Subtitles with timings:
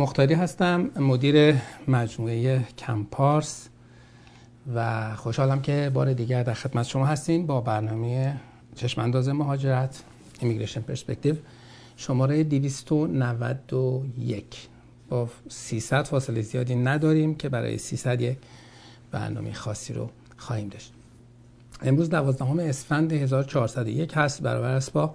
[0.00, 1.54] مختاری هستم مدیر
[1.88, 3.68] مجموعه کمپارس
[4.74, 8.40] و خوشحالم که بار دیگر در خدمت شما هستیم با برنامه
[8.74, 10.02] چشمانداز مهاجرت
[10.40, 11.34] ایمیگریشن پرسپکتیو
[11.96, 14.68] شماره 291
[15.08, 18.36] با 300 فاصله زیادی نداریم که برای 300 یک
[19.10, 20.92] برنامه خاصی رو خواهیم داشت.
[21.82, 24.42] امروز 12 اسفند 1401 هست.
[24.42, 25.14] برابر است با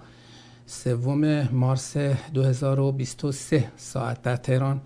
[0.66, 4.82] سوم مارس 2023 ساعت در تهران.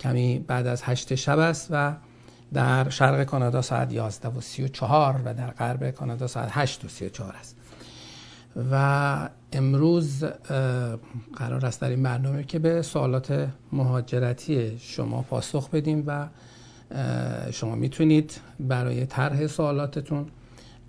[0.00, 1.94] کمی بعد از هشت شب است و
[2.52, 7.34] در شرق کانادا ساعت 11 و 34 و در غرب کانادا ساعت 8 و 34
[7.36, 7.56] است.
[8.72, 10.24] و امروز
[11.36, 16.28] قرار است در این برنامه که به سوالات مهاجرتی شما پاسخ بدیم و
[17.50, 20.26] شما می‌تونید برای طرح سوالاتتون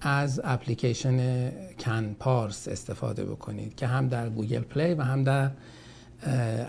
[0.02, 5.52] از اپلیکیشن کن پارس استفاده بکنید که هم در گوگل پلی و هم در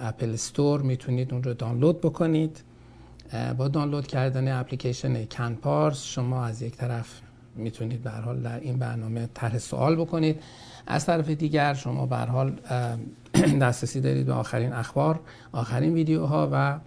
[0.03, 2.63] اپل استور می‌تونید اون رو دانلود بکنید.
[3.59, 7.21] با دانلود کردن اپلیکیشن کن پارس شما از یک طرف
[7.57, 10.43] می‌تونید به حال در این برنامه طرح سوال بکنید.
[10.87, 12.53] از طرف دیگر شما به حال
[13.63, 15.21] دسترسی دارید به آخرین اخبار
[15.53, 16.79] آخرین ویدیوها و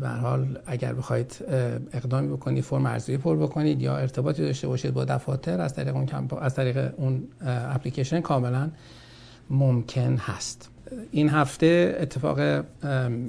[0.00, 1.44] به حال اگر بخواید
[1.92, 6.08] اقدامی بکنید فرم ارزیابی پر بکنید یا ارتباطی داشته باشید با دفاتر از طریق اون
[6.40, 8.70] از طریق اون اپلیکیشن کاملا
[9.50, 10.68] ممکن هست.
[11.10, 12.64] این هفته اتفاق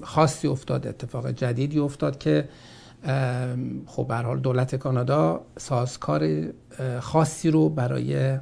[0.02, 2.50] خاصی افتاد اتفاق جدیدی افتاد که
[3.86, 6.30] خب به حال دولت کانادا سازکار
[7.00, 8.38] خاصی رو برای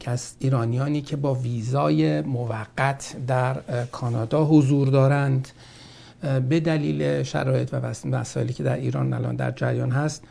[0.00, 3.56] کس ایرانیانی که با ویزای موقت در
[3.92, 5.48] کانادا حضور دارند
[6.48, 10.24] به دلیل شرایط و مسائلی که در ایران الان در جریان هست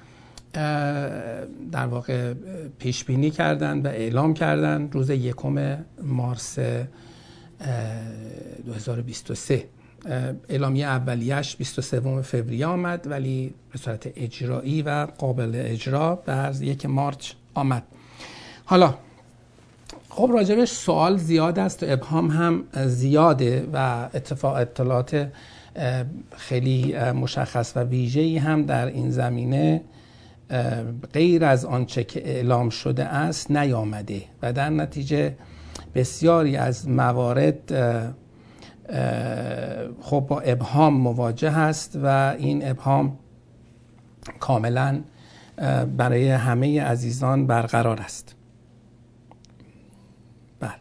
[1.72, 2.34] در واقع
[2.80, 6.60] پیش بینی کردن و اعلام کردن روز یکم مارس
[8.66, 9.66] 2023
[10.50, 17.32] اعلامیه اولیش 23 فوریه آمد ولی به صورت اجرایی و قابل اجرا در یک مارچ
[17.54, 17.84] آمد.
[18.66, 18.94] حالا
[20.10, 25.30] خب راجبش سوال زیاد است و ابهام هم زیاده و اتفاق اطلاعات
[26.38, 29.82] خیلی مشخص و ویژه‌ای هم در این زمینه
[31.14, 35.36] غیر از آنچه که اعلام شده است نیامده و در نتیجه
[35.96, 37.74] بسیاری از موارد
[40.02, 43.18] خب با ابهام مواجه است و این ابهام
[44.40, 45.02] کاملا
[45.98, 48.36] برای همه عزیزان برقرار است.
[50.60, 50.72] بله.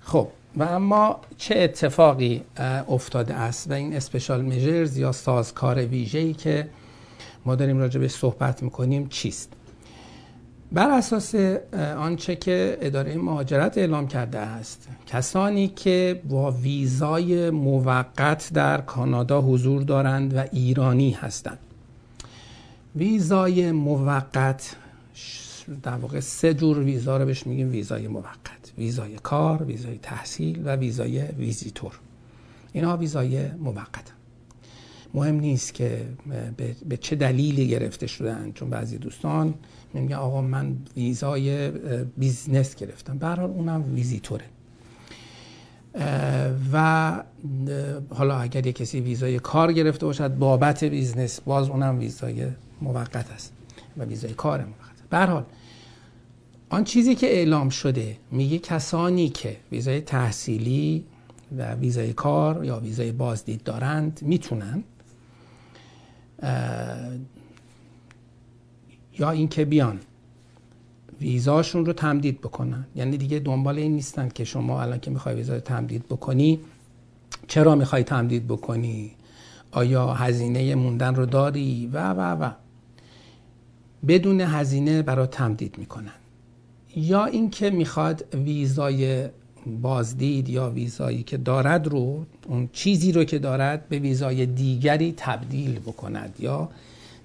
[0.00, 2.42] خب و اما چه اتفاقی
[2.88, 6.68] افتاده است و این اسپشال میجرز یا سازکار ویژه‌ای که
[7.44, 9.52] ما داریم راجع به صحبت می‌کنیم چیست؟
[10.72, 11.34] بر اساس
[11.98, 19.82] آنچه که اداره مهاجرت اعلام کرده است کسانی که با ویزای موقت در کانادا حضور
[19.82, 21.58] دارند و ایرانی هستند.
[22.96, 24.76] ویزای موقت
[25.82, 28.61] در واقع سه جور ویزا رو بهش میگیم ویزای موقت.
[28.78, 31.98] ویزای کار، ویزای تحصیل و ویزای ویزیتور.
[32.72, 34.12] اینها ویزای موقت
[35.14, 36.06] مهم نیست که
[36.88, 39.54] به چه دلیلی گرفته شدن چون بعضی دوستان
[39.94, 41.70] میگن آقا من ویزای
[42.18, 43.18] بیزنس گرفتم.
[43.18, 44.44] به اونم ویزیتوره.
[46.72, 47.24] و
[48.10, 52.46] حالا اگر یک کسی ویزای کار گرفته باشد بابت بیزنس باز اونم ویزای
[52.82, 53.52] موقت است
[53.96, 55.44] و ویزای کار موقت به حال
[56.72, 61.04] آن چیزی که اعلام شده میگه کسانی که ویزای تحصیلی
[61.56, 64.84] و ویزای کار یا ویزای بازدید دارند می‌تونن
[69.18, 70.00] یا اینکه بیان
[71.20, 72.86] ویزاشون رو تمدید بکنن.
[72.96, 76.60] یعنی دیگه دنبال این نیستن که شما الان که می‌خوای ویزا تمدید بکنی
[77.48, 79.12] چرا می‌خوای تمدید بکنی؟
[79.72, 82.50] آیا هزینه موندن رو داری؟ و و و.
[84.08, 86.12] بدون هزینه برای تمدید می‌کنن.
[86.96, 89.28] یا اینکه می‌خواد ویزای
[89.82, 95.78] بازدید یا ویزایی که دارد رو اون چیزی رو که دارد به ویزای دیگری تبدیل
[95.78, 96.68] بکند یا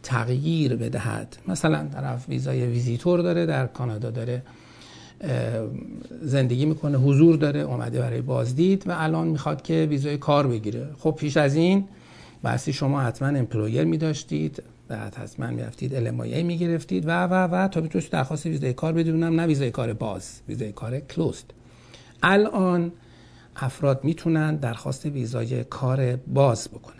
[0.03, 1.37] تغییر بدهد.
[1.47, 4.41] مثلا طرف ویزای ویزیتور داره در کانادا داره
[6.21, 10.87] زندگی می‌کنه حضور داره اومده برای بازدید و الان می‌خواد که ویزای کار بگیره.
[10.99, 11.85] خب پیش از این
[12.43, 14.63] بحثی شما حتما امپلویر میداشتید.
[14.87, 17.07] بعد حتما می‌رفتید المایه می‌گرفتید.
[17.07, 19.39] و و و تا بتونید درخواست ویزای کار بدونم.
[19.39, 21.45] نه ویزای کار باز ویزای کار کلوزد
[22.23, 22.91] الان
[23.55, 26.93] افراد می‌تونن درخواست ویزای کار باز بکنن.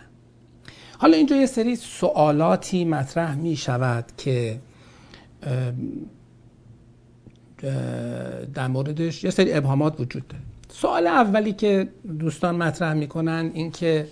[0.98, 4.60] حالا اینجا یه سری سوالاتی مطرح می شود که
[8.54, 10.44] در موردش یه سری ابهامات وجود داره.
[10.70, 11.90] سوال اولی که
[12.20, 14.08] دوستان مطرح می‌کنن این که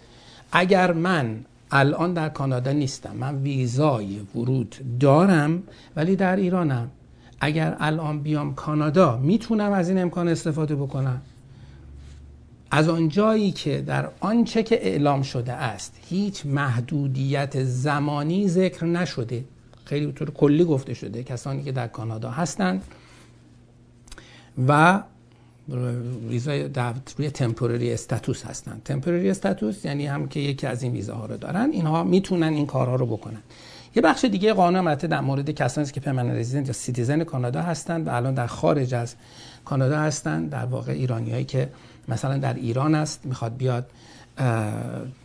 [0.52, 3.16] اگر من الان در کانادا نیستم.
[3.16, 5.64] من ویزای ورود دارم
[5.96, 6.90] ولی در ایرانم.
[7.40, 11.22] اگر الان بیام کانادا می‌تونم از این امکان استفاده بکنم.
[12.72, 19.46] از آنجایی که در آنچه که اعلام شده است هیچ محدودیت زمانی ذکر نشده.
[19.86, 22.84] خیلی طور کلی گفته شده کسانی که در کانادا هستند.
[24.68, 25.02] و
[26.30, 26.70] ویزای
[27.18, 28.82] روی temporary status هستن.
[28.86, 31.70] temporary status یعنی هم که یکی از این ویزاها رو دارن.
[31.72, 33.42] اینها می‌تونن این کارها رو بکنن.
[33.96, 38.08] یه بخش دیگه قانون البته در مورد کسانی که permanent resident یا citizen کانادا هستند
[38.08, 39.16] و الان در خارج از
[39.66, 41.70] کانادا هستند در واقع ایرانیایی که
[42.08, 43.86] مثلا در ایران است می‌خواد بیاد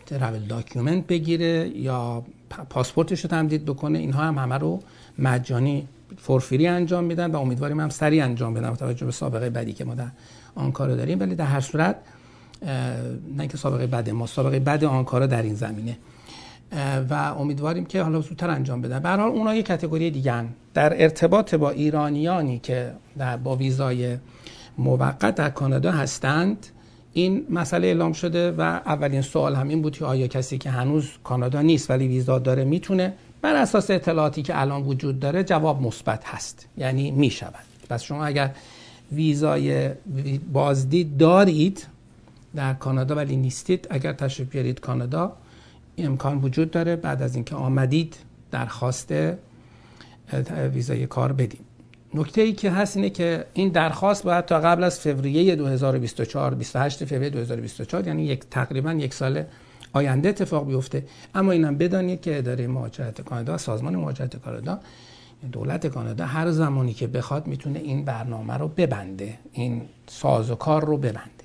[0.06, 2.24] travel document بگیره یا
[2.70, 3.98] پاسپورتش رو تمدید بکنه.
[3.98, 4.80] اینها هم همه رو
[5.18, 9.84] مجانی فورفری انجام میدن و امیدواریم هم سریع انجام بدن توجه به سابقه بدی که
[9.84, 10.08] ما در
[10.54, 11.20] آن کارو داریم.
[11.20, 11.96] ولی در هر صورت
[13.36, 15.96] نه اینکه سابقه بد ما سابقه بد آن کارا در این زمینه.
[17.10, 18.98] و امیدواریم که حالا زودتر انجام بدن.
[18.98, 24.16] به حال اونها یک کاتگوری دیگه در ارتباط با ایرانیانی که در با ویزای
[24.78, 26.66] موقت در کانادا هستند
[27.12, 31.10] این مسئله اعلام شده و اولین سوال هم این بود که آیا کسی که هنوز
[31.24, 33.12] کانادا نیست ولی ویزا داره می‌تونه
[33.42, 36.66] بر اساس اطلاعاتی که الان وجود داره جواب مثبت هست.
[36.76, 38.50] یعنی می شود پس شما اگر
[39.12, 39.90] ویزای
[40.52, 41.86] بازدید دارید
[42.54, 45.32] در کانادا ولی نیستید اگر تشریف بیارید کانادا
[45.98, 48.16] امکان وجود داره بعد از اینکه آمدید
[48.50, 49.14] درخواست
[50.72, 51.60] ویزای کار بدیم
[52.14, 57.04] نکته ای که هست اینه که این درخواست باید تا قبل از فوریه 2024 28
[57.04, 59.44] فوریه 2024 یعنی یک تقریبا یک سال
[59.92, 61.04] آینده اتفاق بیفته.
[61.34, 64.80] اما اینم بدانید که اداره مهاجرت کانادا سازمان مهاجرت کانادا
[65.52, 71.40] دولت کانادا هر زمانی که بخواد می‌تونه این برنامه رو ببنده این سازوکار رو ببنده.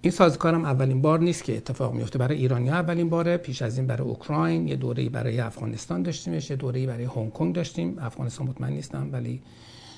[0.00, 3.62] این سازوکار هم اولین بار نیست که اتفاق میفته برای ایرانی ها اولین باره پیش
[3.62, 7.98] از این برای اوکراین یه دوره برای افغانستان داشتیم یه دوره برای هنگ کنگ داشتیم.
[7.98, 9.42] افغانستان مطمئن نیستم ولی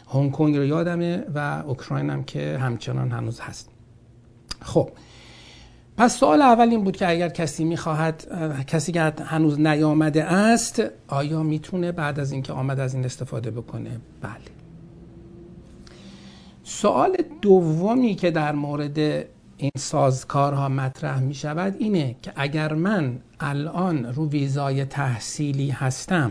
[0.09, 3.69] هنگ کنگ رو یادمه و اوکراین هم که همچنان هنوز هست.
[4.62, 4.91] خب
[6.00, 8.26] پس سوال اول این بود که اگر کسی می‌خواهد
[8.67, 13.91] کسی که هنوز نیامده است آیا می‌تونه بعد از اینکه آمد از این استفاده بکنه؟
[14.20, 14.32] بله.
[16.64, 18.99] سوال دومی که در مورد
[19.56, 26.31] این سازکارها مطرح می شود اینه که اگر من الان رو ویزای تحصیلی هستم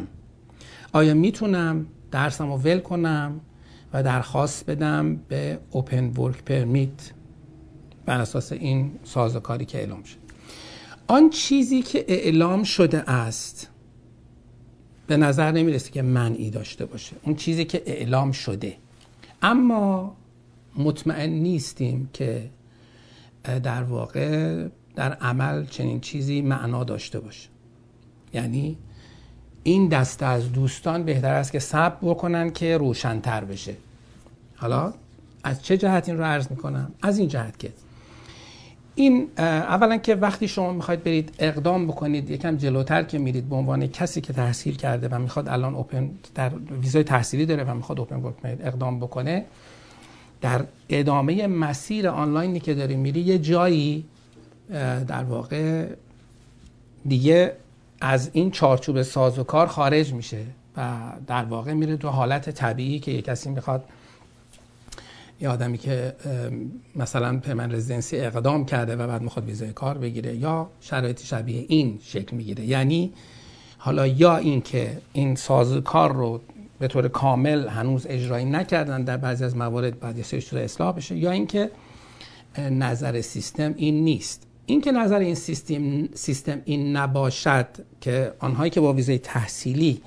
[0.93, 3.39] آیا می‌تونم درسم رو ول کنم
[3.93, 7.18] و درخواست بدم به اوپن ورک پرمیت
[8.09, 10.17] بر اساس این سازوکاری که اعلام شد.
[11.07, 13.69] آن چیزی که اعلام شده است
[15.07, 17.15] به نظر نمی‌رسه که منعی داشته باشه.
[17.23, 18.77] اون چیزی که اعلام شده.
[19.41, 20.15] اما
[20.77, 22.49] مطمئن نیستیم که
[23.43, 27.49] در واقع در عمل چنین چیزی معنا داشته باشه.
[28.33, 28.77] یعنی
[29.63, 33.75] این دسته از دوستان بهتر است که صبر بکنن که روشنتر بشه.
[34.55, 34.93] حالا
[35.43, 37.73] از چه جهت این رو عرض می‌کنم؟ از این جهت که
[38.99, 43.87] این اولا که وقتی شما می‌خواید برید اقدام بکنید یکم جلوتر که میرید به عنوان
[43.87, 46.51] کسی که تحصیل کرده و می‌خواد الان اوپن در
[46.81, 49.45] ویزای تحصیلی داره و می‌خواد اوپن ورک اقدام بکنه
[50.41, 54.05] در ادامه مسیر آنلاینی که داری میری یه جایی
[55.07, 55.85] در واقع
[57.05, 57.53] دیگه
[58.01, 60.41] از این چارچوب ساز و کار خارج میشه
[60.77, 63.83] و در واقع میره تو حالت طبیعی که یه کسی می‌خواد
[65.41, 66.15] یه آدمی که
[66.95, 71.99] مثلا پمن رزیدنسی اقدام کرده و بعد می‌خواد ویزای کار بگیره یا شرایط شبیه این
[72.01, 72.65] شکل می‌گیره.
[72.65, 73.13] یعنی
[73.77, 76.41] حالا یا این که این سازوکار رو
[76.79, 81.31] به طور کامل هنوز اجرایی نکردن در بعضی از موارد بعد یه اصلاح بشه یا
[81.31, 81.71] اینکه
[82.57, 84.47] نظر سیستم این نیست.
[84.65, 87.67] اینکه نظر این سیستم سیستم این نباشد
[88.01, 90.01] که آنهایی که با ویزای تحصیلی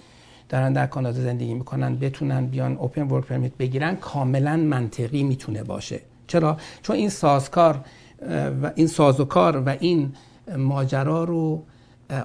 [0.53, 6.01] دارن در کانادا زندگی می‌کنن بتونن بیان اوپن ورک پرمیت بگیرن کاملا منطقی می‌تونه باشه.
[6.27, 7.81] چرا؟ چون این سازکار
[8.63, 10.13] و این سازوکار و این
[10.57, 11.63] ماجرا رو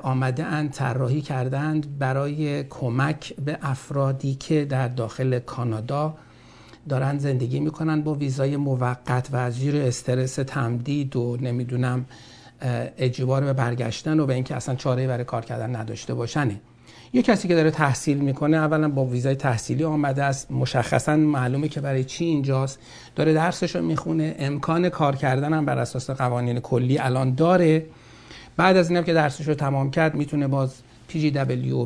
[0.03, 6.13] آمده اند طراحی کردند برای کمک به افرادی که در داخل کانادا
[6.89, 12.05] دارن زندگی می‌کنن با ویزای موقت و از زیر استرس تمدید و نمی‌دونم
[12.97, 16.59] اجبار به برگشتن و به اینکه اصلا چاره برای کار کردن نداشته باشنه.
[17.13, 20.51] یه کسی که داره تحصیل می‌کنه اولا با ویزای تحصیلی آمده است.
[20.51, 22.79] مشخصا معلومه که برای چی اینجاست.
[23.15, 24.35] داره درسش رو می‌خونه.
[24.39, 27.85] امکان کار کردن هم بر اساس قوانین کلی الان داره.
[28.57, 31.31] بعد از اینم که درسش رو تمام کرد می‌تونه باز پی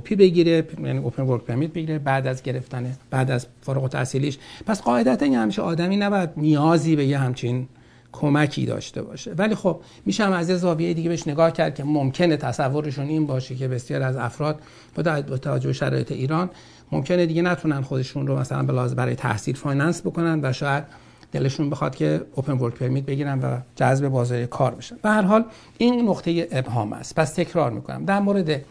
[0.04, 4.82] پی بگیره یعنی open work permit بگیره بعد از گرفتن بعد از فارغ التحصیلیش پس
[4.82, 7.68] قاعدتا این همیشه آدمی نباید نیازی به یه همچین
[8.12, 9.32] کمکی داشته باشه.
[9.32, 13.28] ولی خب میشه هم از یه زاویه دیگه بهش نگاه کرد که ممکنه تصورشون این
[13.28, 14.60] باشه که بسیار از افراد
[14.96, 16.50] با توجه شرایط ایران
[16.92, 20.84] ممکنه دیگه نتونن خودشون رو مثلا به لازم برای تحصیل finance بکنن و شاید
[21.32, 24.96] دلشون بخواد که open work permit بگیرن و جذب بازار کار بشن.
[25.04, 25.46] به هر حال
[25.78, 27.16] این نقطه ابهام است.
[27.16, 28.06] پس تکرار می‌کنم.
[28.06, 28.62] در مورد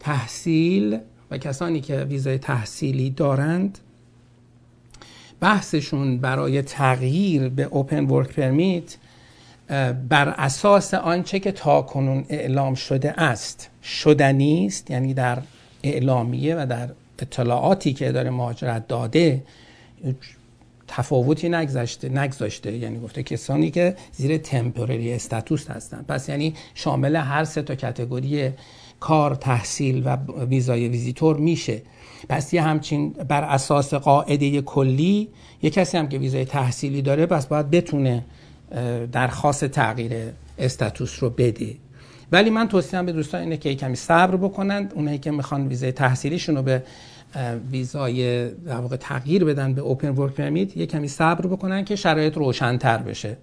[0.00, 0.98] تحصیل
[1.30, 3.78] و کسانی که ویزای تحصیلی دارند
[5.40, 8.96] بحثشون برای تغییر به اوپن ورک پرمیت
[10.08, 13.70] بر اساس آنچه که تا کنون اعلام شده است.
[13.82, 15.38] شدنی است یعنی در
[15.82, 19.42] اعلامیه و در اطلاعاتی که داره مهاجرت داده
[20.88, 22.76] تفاوتی نگذاشته نگذاشته.
[22.76, 26.04] یعنی گفته کسانی که زیر تمپورری استاتوس هستن.
[26.08, 28.50] پس یعنی شامل هر سه تا کتگوری
[29.00, 31.82] کار تحصیل و ویزای ویزیتور میشه.
[32.28, 35.28] پس یه همچین بر اساس قاعده کلی
[35.62, 38.24] یه کسی هم که ویزای تحصیلی داره پس باید بتونه
[39.12, 40.12] درخواست تغییر
[40.58, 41.74] استاتوس رو بده.
[42.32, 44.92] ولی من توصیهم به دوستان اینه که کمی صبر بکنند.
[44.94, 46.82] اونایی که می‌خوان ویزای تحصیلیشون رو به
[47.70, 52.36] ویزای در واقع تغییر بدن به اوپن ورک پرمیت یه کمی صبر بکنن که شرایط
[52.36, 53.36] روشنتر بشه.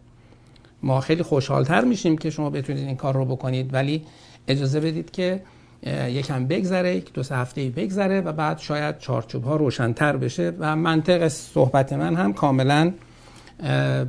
[0.84, 3.74] ما خیلی خوشحالتر میشیم که شما بتونید این کار رو بکنید.
[3.74, 4.02] ولی
[4.48, 5.42] اجازه بدید که
[5.86, 10.76] یکم بگذره یک دو سه هفته بگذره و بعد شاید چارچوب ها روشنتر بشه و
[10.76, 12.94] منطق صحبت من هم کاملا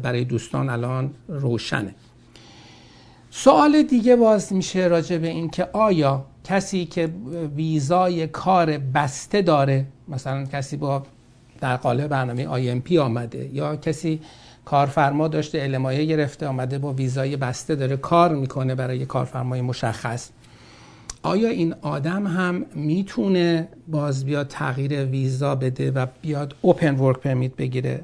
[0.02, 1.94] برای دوستان الان روشنه.
[3.30, 7.08] سوال دیگه باز میشه راجع به این که آیا کسی که
[7.56, 11.02] ویزای کار بسته داره مثلا کسی با
[11.60, 14.20] در قالب برنامه آی آمده یا کسی
[14.64, 20.30] کارفرما داشته علمایه گرفته آمده با ویزای بسته داره کار می‌کنه برای کارفرمای مشخص
[21.26, 27.56] آیا این آدم هم می‌تونه باز بیاد تغییر ویزا بده و بیاد اوپن ورک پرمیت
[27.56, 28.02] بگیره؟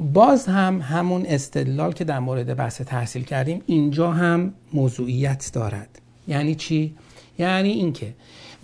[0.00, 6.00] باز هم همون استدلال که در مورد بحث تحصیل کردیم اینجا هم موضوعیت دارد.
[6.28, 6.94] یعنی چی؟
[7.38, 8.14] یعنی اینکه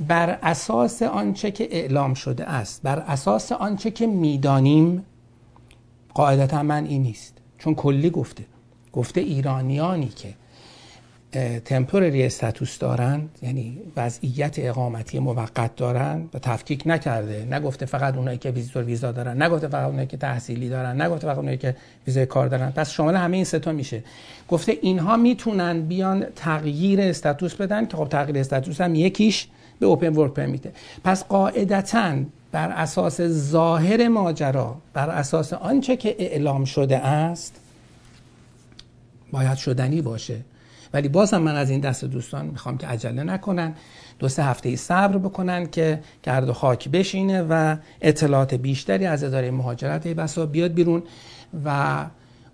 [0.09, 5.05] بر اساس آنچه که اعلام شده است بر اساس آنچه که می‌دانیم
[6.15, 7.39] قاعدتا من این نیست.
[7.59, 8.45] چون کلی گفته.
[8.93, 10.35] گفته ایرانیانی که
[11.65, 17.47] تمپورری استاتوس دارند یعنی وضعیت اقامتی موقت دارند و تفکیک نکرده.
[17.51, 21.37] نگفته فقط اونایی که ویزیتور ویزا دارن نگفته فقط اونایی که تحصیلی دارن نگفته فقط
[21.37, 21.77] اونایی که
[22.07, 22.71] ویزای کار دارن.
[22.71, 24.03] پس شامل همه این ستا میشه.
[24.49, 29.47] گفته اینها می‌تونن بیان تغییر استاتوس بدن که خب تغییر استاتوس هم یکیش
[29.81, 30.73] به اوپن ورک پرمیته
[31.05, 32.15] پس قاعدتا
[32.53, 37.55] بر اساس ظاهر ماجرا بر اساس آنچه که اعلام شده است
[39.33, 40.37] باید شدنی باشه.
[40.95, 43.75] ولی بازم من از این دست دوستان می‌خوام که عجله نکنن
[44.19, 49.51] دو سه هفته صبر بکنن که گرد و خاک بشینه و اطلاعات بیشتری از اداره
[49.51, 51.03] مهاجرت بسا بیاد بیرون
[51.65, 52.05] و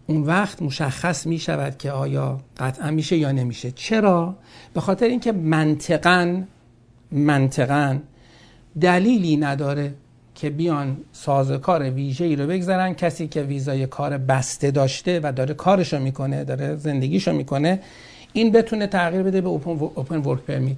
[0.06, 4.36] اون وقت مشخص می شود که آیا قطعا میشه یا نمیشه چرا؟
[4.74, 6.42] به خاطر اینکه منطقا
[7.12, 7.98] منطقا
[8.80, 9.94] دلیلی نداره
[10.34, 15.54] که بیان سازکار ویژه ای رو بگذارن کسی که ویزای کار بسته داشته و داره
[15.54, 17.80] کارشو می‌کنه داره زندگیشو می‌کنه
[18.32, 20.76] این بتونه تغییر بده به اوپن ورک پرمیت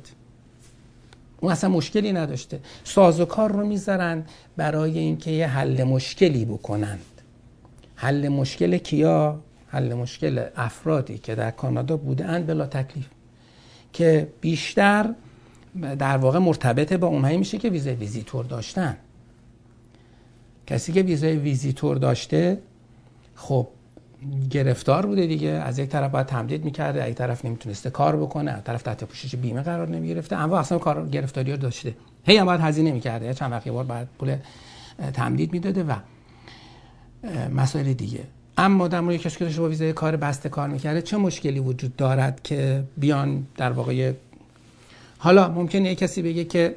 [1.41, 2.61] اون اصلا مشکلی نداشته.
[2.85, 4.25] سازوکار رو می‌ذارن
[4.57, 7.05] برای اینکه یه حل مشکلی بکنند.
[7.97, 13.07] حل مشکل کیا؟ حل مشکل افرادی که در کانادا بودن بلا تکلیف.
[13.93, 15.15] که بیشتر
[15.99, 18.97] در واقع مرتبط با اونهایی میشه که ویزای ویزیتور داشتن.
[20.67, 22.59] کسی که ویزای ویزیتور داشته
[23.35, 23.69] خب
[24.51, 25.49] گرفتار بوده دیگه.
[25.49, 29.05] از یک طرف باید تمدید می‌کرده از یک طرف نمی‌تونسته کار بکنه از طرف تحت
[29.05, 30.37] پوشش بیمه قرار نمی‌گرفته.
[30.37, 31.95] اما اصلا کار گرفتاری رو داشته.
[32.25, 33.35] هی هم باید هزینه می‌کرده.
[33.35, 34.37] چند وقتی بار بعد پول
[35.15, 35.95] تمدید می‌داده و
[37.55, 38.21] مسائل دیگه.
[38.59, 42.43] اما در مورد کسی که با ویزای کار بسته کار می‌کرده چه مشکلی وجود دارد
[42.43, 44.13] که بیان در واقع
[45.19, 46.77] حالا ممکنه یک کسی بگه که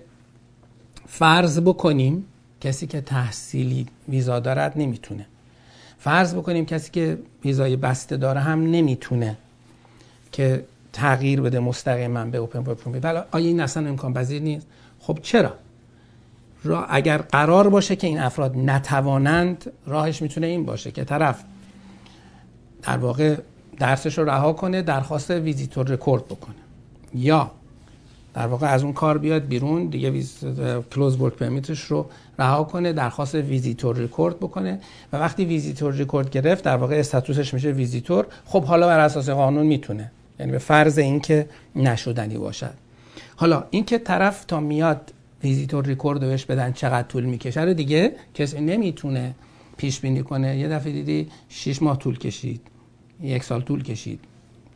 [1.08, 2.26] فرض بکنیم
[2.62, 5.26] کسی که تحصیلی ویزا دارد نمی‌تونه.
[6.06, 9.38] فرض بکنیم کسی که ویزای بسته داره هم نمی‌تونه
[10.32, 14.68] که تغییر بده مستقیما به اوپن ورک پرمیت ولی آیا این اصلا امکان پذیر نیست؟
[15.00, 15.54] خب چرا؟
[16.64, 21.44] را اگر قرار باشه که این افراد نتوانند راهش می‌تونه این باشه که طرف
[22.82, 23.38] در واقع
[23.80, 26.56] درسش رو رها کنه درخواست visitor record بکنه.
[27.14, 27.52] یا
[28.36, 30.38] در واقع از اون کار بیاد بیرون دیگه ویز...
[30.96, 32.06] closed work permit ش رو
[32.40, 34.80] رها کنه درخواست visitor record بکنه
[35.14, 38.26] و وقتی visitor record گرفت در واقع status ش میشه ویزیتور.
[38.46, 42.74] خب حالا بر اساس قانون می‌تونه یعنی به فرض اینکه نشدنی باشد.
[43.36, 45.14] حالا اینکه طرف تا میاد
[45.44, 49.36] visitor record بهش بدن چقدر طول می‌کشه رو دیگه کسی نمی‌تونه
[49.78, 50.58] پیش بینی کنه.
[50.58, 52.62] یه دفعه دیدی 6 ماه طول کشید
[53.22, 54.20] یک سال طول کشید.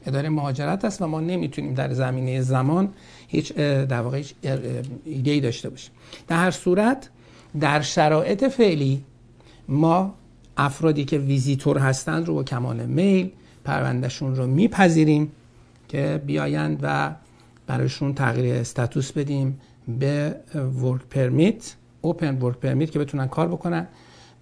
[0.06, 2.90] اداره مهاجرت است و ما نمی‌تونیم در زمینه زمان
[3.28, 4.34] هیچ در واقع هیچ
[5.06, 5.92] ایده ای داشته باشیم.
[6.28, 7.10] در هر صورت
[7.60, 9.04] در شرایط فعلی
[9.68, 10.14] ما
[10.58, 13.32] افرادی که ویزیتور هستند رو با کمال میل
[13.64, 15.32] پروندهشون رو میپذیریم
[15.88, 17.12] که بیایند و
[17.68, 19.60] برایشون تغییر استاتوس بدیم
[20.00, 23.88] به ورک پرمیت اوپن ورک پرمیت که بتونن کار بکنن.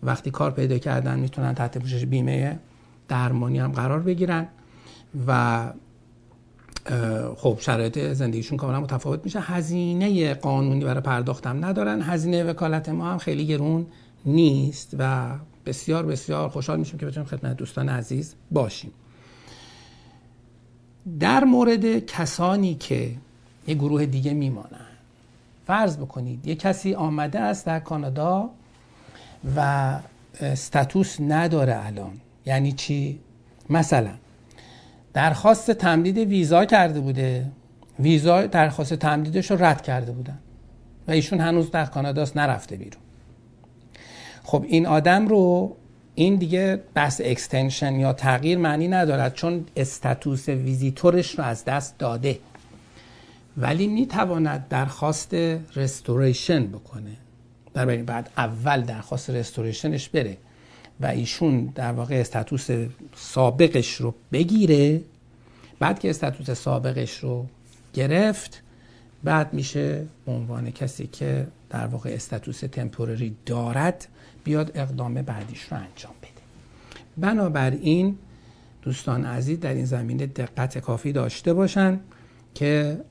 [0.03, 2.59] وقتی کار پیدا کردن می‌تونن تحت پوشش بیمه
[3.07, 4.47] درمانی هم قرار بگیرن.
[5.27, 5.71] و
[7.37, 9.39] خب شرایط زندگیشون کاملا متفاوت میشه.
[9.39, 12.01] هزینه قانونی برای پرداختم ندارن.
[12.01, 13.85] هزینه وکالت ما هم خیلی گرون
[14.25, 15.31] نیست و
[15.65, 18.91] بسیار بسیار خوشحال میشیم که بتونیم خدمت دوستان عزیز باشیم.
[21.19, 23.11] در مورد کسانی که
[23.67, 24.87] یه گروه دیگه میمانن
[25.67, 28.49] فرض بکنید یه کسی آمده است در کانادا
[29.55, 29.99] و
[30.55, 32.11] status نداره الان.
[32.45, 33.19] یعنی چی؟
[33.69, 34.11] مثلا
[35.17, 37.45] درخواست تمدید ویزا کرده بوده.
[37.99, 40.39] ویزا درخواست تمدیدش رو رد کرده بودن.
[41.07, 43.01] و ایشون هنوز در کاناداست نرفته بیرون.
[44.43, 45.75] خب این آدم رو
[46.15, 51.97] این دیگه بحث extension یا تغییر معنی ندارد چون status visitor ش رو از دست
[51.97, 52.39] داده.
[53.57, 55.33] ولی می‌تواند درخواست
[55.75, 57.17] رستوریشن بکنه.
[57.73, 60.37] در بعد اول درخواست رستوریشنش بره.
[61.01, 62.67] و ایشون در واقع استاتوس
[63.15, 65.01] سابقش رو بگیره
[65.79, 67.45] بعد که استاتوس سابقش رو
[67.93, 68.63] گرفت
[69.23, 74.07] بعد میشه به عنوان کسی که در واقع استاتوس تمپورری دارد
[74.43, 76.31] بیاد اقدام بعدیش رو انجام بده.
[77.17, 78.17] بنابراین
[78.81, 81.99] دوستان عزیز در این زمینه دقت کافی داشته باشن
[82.53, 83.01] که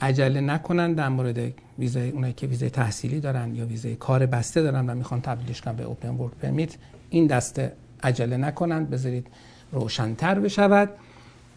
[0.00, 4.86] عجله نکنن در مورد ویزای اونایی که ویزای تحصیلی دارن یا ویزای کار بسته دارن
[4.86, 6.76] و می‌خوان تبدیلش کنن به اوپن ورک پرمیت
[7.10, 9.26] این دسته عجله نکنن بذارید
[9.72, 10.90] روشنتر بشود.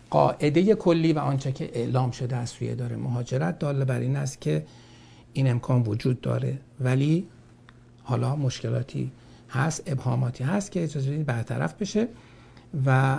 [0.09, 4.41] قاعده کلی و آنچه که اعلام شده از سوی اداره مهاجرت داله بر این است
[4.41, 4.65] که
[5.33, 6.57] این امکان وجود داره.
[6.79, 7.27] ولی
[8.03, 9.11] حالا مشکلاتی
[9.49, 12.07] هست ابهاماتی هست که اجازه بدید برطرف بشه
[12.85, 13.17] و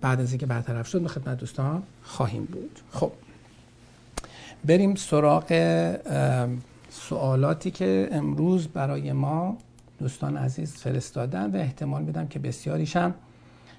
[0.00, 2.80] بعد از اینکه برطرف شد به خدمت دوستان خواهیم بود.
[2.90, 3.12] خب.
[4.64, 5.46] بریم سراغ
[6.90, 9.58] سوالاتی که امروز برای ما
[9.98, 12.96] دوستان عزیز فرستادن و احتمال میدم که بسیاریش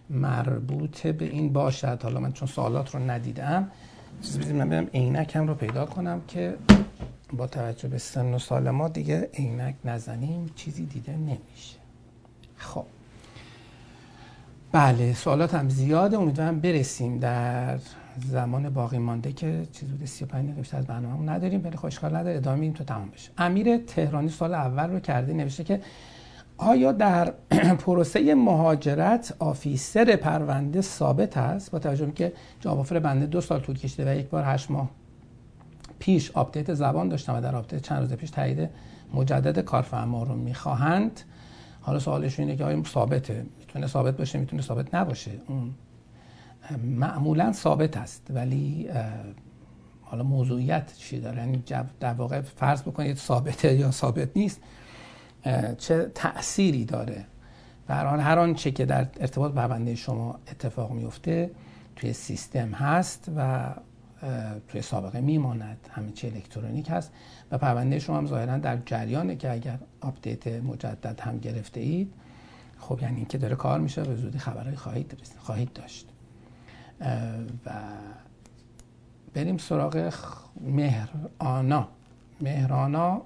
[0.09, 1.99] مربوط به این باشد.
[2.03, 3.71] حالا من چون سوالات رو ندیدم
[4.21, 6.55] چیزی من برم عینکم رو پیدا کنم که
[7.33, 11.77] با توجه به سن و سال ما دیگه عینک نزنیم چیزی دیده نمیشه.
[12.57, 12.85] خب.
[14.71, 17.79] بله سوالات هم زیاده امیدوارم برسیم در
[18.19, 22.35] زمان باقی مانده که چیز بوده 35 دقیقه بیشتر از برنامه نداریم ولی خوشحال نداره
[22.35, 23.31] ادامه میدیم تا تمام بشه.
[23.37, 25.81] امیر تهرانی سال اول رو کرده نوشته که
[26.57, 27.33] آیا در
[27.85, 34.11] پروسه مهاجرت آفیسر پرونده ثابت است؟ با توجه که جواب بنده دو سال طول کشیده
[34.11, 34.89] و یک بار هشت ماه
[35.99, 38.69] پیش update زبان داشتم و در update چند روز پیش تایید
[39.13, 41.21] مجدد کارفرما رو می‌خواهند.
[41.81, 45.73] حالا سوالش اینه که آیا ثابته؟ می‌تونه ثابت باشه می‌تونه ثابت نباشه؟ اون
[46.83, 48.89] معمولا ثابت است ولی
[50.01, 51.63] حالا موضوعیت چی داره؟ یعنی
[51.99, 54.61] در واقع فرض بکنید ثابته یا ثابت نیست
[55.77, 57.25] چه تأثیری داره؟
[57.87, 61.51] برای هر آنچه که در ارتباط پرونده شما اتفاق میفته
[61.95, 63.69] توی سیستم هست و
[64.67, 65.89] توی سابقه میماند.
[65.91, 67.11] همه چی الکترونیک هست
[67.51, 72.13] و پرونده شما هم ظاهرا در جریانه که اگر update مجدد هم گرفته اید
[72.79, 76.14] خب یعنی اینکه داره کار میشه به زودی خبرهای خواهید خواهید داشت.
[77.65, 77.71] و
[79.33, 80.13] بریم سراغ
[80.61, 81.87] مهر آنا
[82.41, 83.21] مهرانا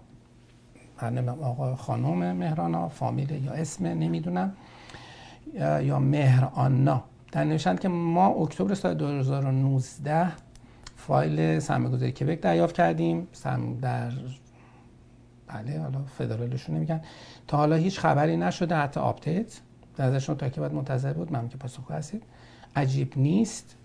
[1.42, 4.54] آقا خانم مهرانا فامیل یا اسم نمی‌دونم
[5.82, 10.32] یا مهر آنا در نوشتند که ما اکتبر سال 2019
[10.96, 13.28] فایل سرمایه‌گذاری کبک دریافت کردیم.
[13.32, 14.12] سم در
[15.48, 17.02] بله حالا فدرالشون نمیگن.
[17.48, 19.62] تا حالا هیچ خبری نشده حتی آپدیت
[19.98, 21.32] ازشون تا که باید منتظر بود.
[21.32, 22.24] من که پاسخ هستید.
[22.76, 23.76] عجیب نیست.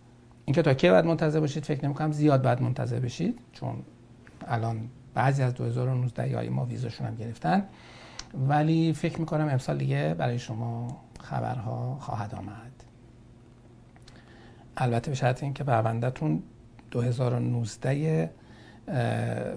[0.44, 3.76] اینکه تا کی باید منتظر باشید فکر نمی‌کنم زیاد باید منتظر بشید چون
[4.48, 7.64] الان بعضی از 2019 یا ما ویزاشون هم گرفتن.
[8.48, 12.72] ولی فکر می‌کنم امسال دیگه برای شما خبرها خواهد آمد.
[14.76, 16.42] البته به شرط اینکه پروندهتون
[16.90, 18.30] 2019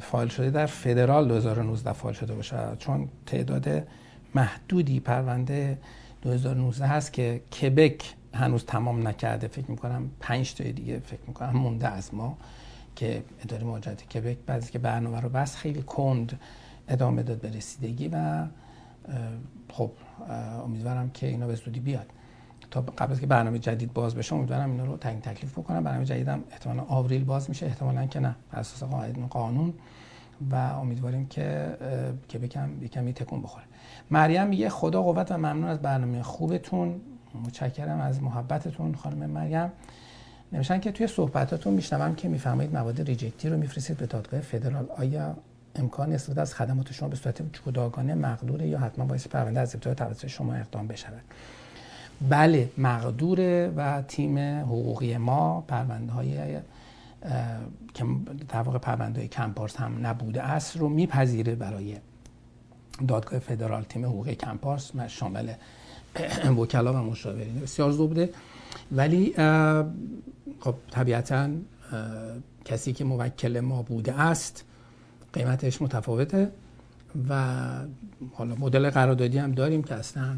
[0.02, 2.58] فایل شده در فدرال 2019 فایل شده باشه.
[2.80, 3.88] چون تعداد
[4.36, 5.78] محدودی پرونده
[6.22, 11.88] 2019 هست که کبک هنوز تمام نکرده فکر می‌کنم پنج تای دیگه فکر می‌کنم مونده
[11.88, 12.38] از ما
[12.96, 16.40] که اداره مهاجرت کبک بعضی که برنامه رو بس خیلی کند
[16.88, 18.46] ادامه داد به رسیدگی و
[19.70, 19.92] خب
[20.64, 22.06] امیدوارم که اینا به زودی بیاد.
[22.72, 26.06] تا قبل از که برنامه جدید باز بشه امیدوارم اینا رو تعیین تکلیف بکنم برنامه
[26.06, 27.66] جدیدم احتمالا آوریل باز میشه.
[27.66, 28.90] احتمالا که نه بر اساس
[29.30, 29.74] قانون.
[30.52, 31.78] و امیدواریم که
[32.28, 33.66] که بکم یکمی تکون بخوره.
[34.12, 37.02] مریم میگه خدا قوت و ممنون از برنامه خوبتون.
[37.46, 39.72] متشکرم از محبتتون خانم مریم.
[40.52, 44.86] نمیشن که توی صحبتاتون میشنوم که می‌فهمید مواد ریجکتی رو میفرستید به دادگاه فدرال.
[44.98, 45.36] آیا
[45.76, 49.94] امکان استفاده از خدمات شما به صورت جداگانه مقدوره یا حتما باعث پرونده از ابتدا
[49.94, 51.22] توسط شما اقدام بشود؟
[52.30, 56.60] بله مقدوره و تیم حقوقی ما پرونده های
[57.94, 58.06] که
[58.50, 61.98] در واقع پرونده کمپارس هم نبوده است رو میپذیره برای
[63.08, 65.54] دادگاه فدرال تیم حقوقی کمپارس شامل
[66.58, 68.30] وکلا و مشاورین بسیار زوبده
[68.92, 69.34] ولی
[70.60, 71.50] خب طبیعتا
[72.66, 74.64] کسی که موکل ما بوده است
[75.34, 76.52] قیمتش متفاوته
[77.30, 77.64] و
[78.34, 80.38] حالا مدل قراردادی هم داریم که اصلا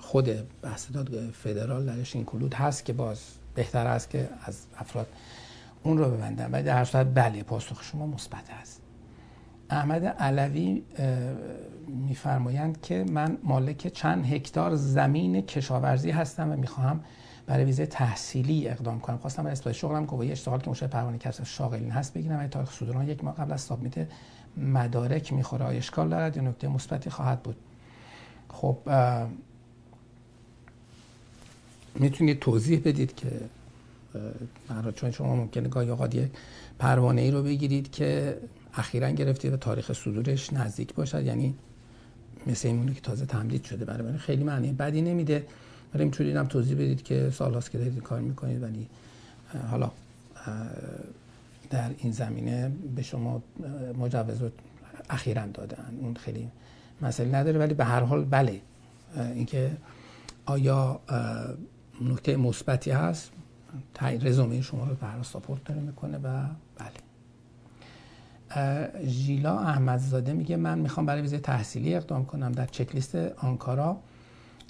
[0.00, 0.30] خود
[0.62, 3.20] بحث دادگاه فدرال درش این کلود هست که باز
[3.54, 5.06] بهتر است که از افراد
[5.82, 6.50] اون رو ببندن.
[6.52, 8.80] و در صورت بله پاسخ شما مثبت است.
[9.70, 10.82] احمد علوی
[11.88, 17.00] میفرمایند که من مالک چند هکتار زمین کشاورزی هستم و می‌خواهم
[17.46, 19.18] برای ویزه تحصیلی اقدام کنم.
[19.18, 22.72] خواستم برای اثبات شغلم گواهی اشتغال که مشابه پروانه کسب شاغلین هست بگیرم و تاریخ
[22.72, 24.06] صدور یک ماه قبل از سابمیت
[24.56, 25.64] مدارک می‌خوره.
[25.64, 27.56] آیا اشکال دارد یا نکته مثبتی خواهد بود.
[28.48, 28.78] خب
[31.94, 33.30] می‌تونید توضیح بدید که
[34.94, 36.30] چون شما ممکنه گاهی اوقات یک
[36.78, 38.38] پروانه ای رو بگیرید که
[38.76, 41.24] اخیرا گرفتید و تاریخ صدورش نزدیک باشد.
[41.24, 41.54] یعنی
[42.46, 43.84] مثل اینونه که تازه تمدید شده.
[43.84, 45.46] برای من خیلی معنی بدی نمیده.
[45.94, 48.62] ولی می‌تونید هم توضیح بدید که سال هاست که دارید کار می‌کنید.
[48.62, 48.86] ولی
[49.70, 49.90] حالا
[51.70, 53.42] در این زمینه به شما
[53.98, 54.50] مجوز رو
[55.10, 55.98] اخیرا دادن.
[56.00, 56.48] اون خیلی
[57.02, 57.58] مسئله نداره.
[57.58, 58.60] ولی به هر حال بله.
[59.16, 59.70] اینکه
[60.46, 61.00] آیا
[62.02, 63.30] نکته مثبتی هست
[64.02, 66.20] رزومه شما رو به ساپورت داره می‌کنه و
[66.78, 67.13] بله.
[69.06, 72.52] ژیلا احمدزاده میگه من می‌خوام برای ویزه تحصیلی اقدام کنم.
[72.52, 73.96] در چک لیست آنکارا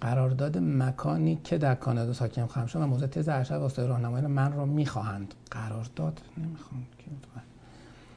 [0.00, 4.52] قرارداد مکانی که در کانادا ساکن خواهم شد و موزه تز ارشد واسطه راهنمایی من
[4.52, 5.34] رو می‌خواهند.
[5.50, 6.86] قرارداد؟ نمی‌خوام.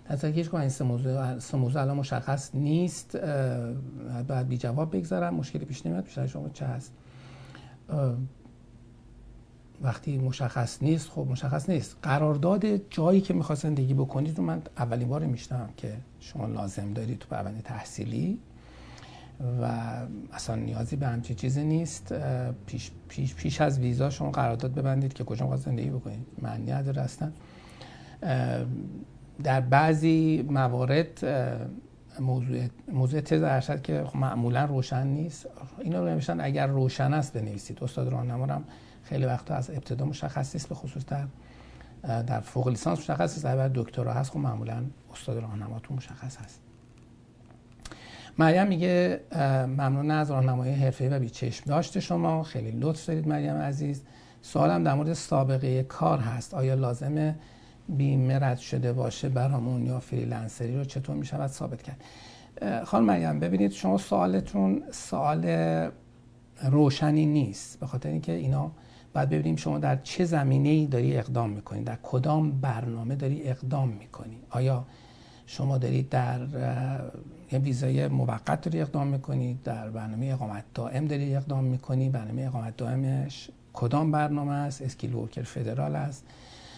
[0.10, 3.18] از هیچ این موضوع سه موضوع الان مشخص نیست
[4.28, 5.34] بعد بی جواب بگذارم.
[5.34, 6.04] مشکلی پیش نمیاد.
[6.04, 6.94] بیشتر شما چه هست؟
[9.82, 11.98] وقتی مشخص نیست خب مشخص نیست.
[12.02, 17.20] قرارداد جایی که می‌خواست زندگی بکنید رو من اولین بار میشنم که شما لازم دارید
[17.20, 18.40] تو پرونده تحصیلی
[19.62, 19.66] و
[20.34, 22.14] اصلا نیازی به همچین چیزی نیست.
[22.66, 26.26] پیش, پیش, پیش از ویزا شما قرارداد ببندید که کجا می‌خواست زندگی بکنید.
[26.42, 27.32] معنی نداره اصلا.
[29.44, 31.26] در بعضی موارد
[32.20, 35.48] موضوع موضوع تز ارشد که خب معمولا روشن نیست.
[35.80, 37.84] اینا رو نمیشن اگر روشن است بنویسید.
[37.84, 38.62] استاد راهنما
[39.10, 41.28] خیلی وقتا از ابتدا مشخص نیست به خصوص در
[42.22, 46.62] در فوق لیسانس مشخص است اگر دکترا هست خب معمولا استاد راهنماتون مشخص هست.
[48.38, 49.22] مریم میگه
[49.68, 52.44] ممنون از راهنمای حرفه‌ای و بیچشم داشته شما.
[52.44, 54.04] خیلی لطف دارید مریم عزیز.
[54.42, 56.54] سوالم در مورد سابقه کار هست.
[56.54, 57.36] آیا لازمه
[57.90, 62.04] بیمه رد شده باشه برامون یا freelancer ی رو چطور می‌شود ثابت کرد؟
[62.86, 65.46] خانم مریم ببینید شما سوالتون سوال
[66.64, 67.80] روشنی نیست.
[67.80, 68.72] به خاطر اینکه اینا
[69.18, 73.90] باید ببینیم شما در چه زمینه ای داری اقدام می‌کنید در کدام برنامه داری اقدام
[73.90, 74.86] می‌کنی؟ آیا
[75.46, 76.40] شما دارید در
[77.52, 82.78] یه ویزای موقت داری اقدام می‌کنید در برنامه اقامت دائم داری اقدام می‌کنی؟ برنامه اقامت
[82.78, 86.24] دائمش کدام برنامه است؟ skilled worker فدرال است؟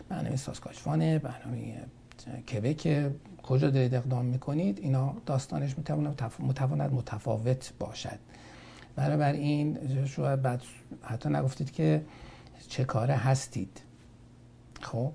[0.09, 1.75] برنامه ساسکاچوانه برنامه
[2.53, 3.11] کبک؟
[3.43, 5.75] کجا دارید اقدام می‌کنید؟ اینا داستانش
[6.39, 8.19] متواند متفاوت باشد.
[8.97, 10.61] این شاید بعد
[11.01, 12.01] حتی نگفتید که
[12.67, 13.81] چه کاره هستید.
[14.81, 15.11] خب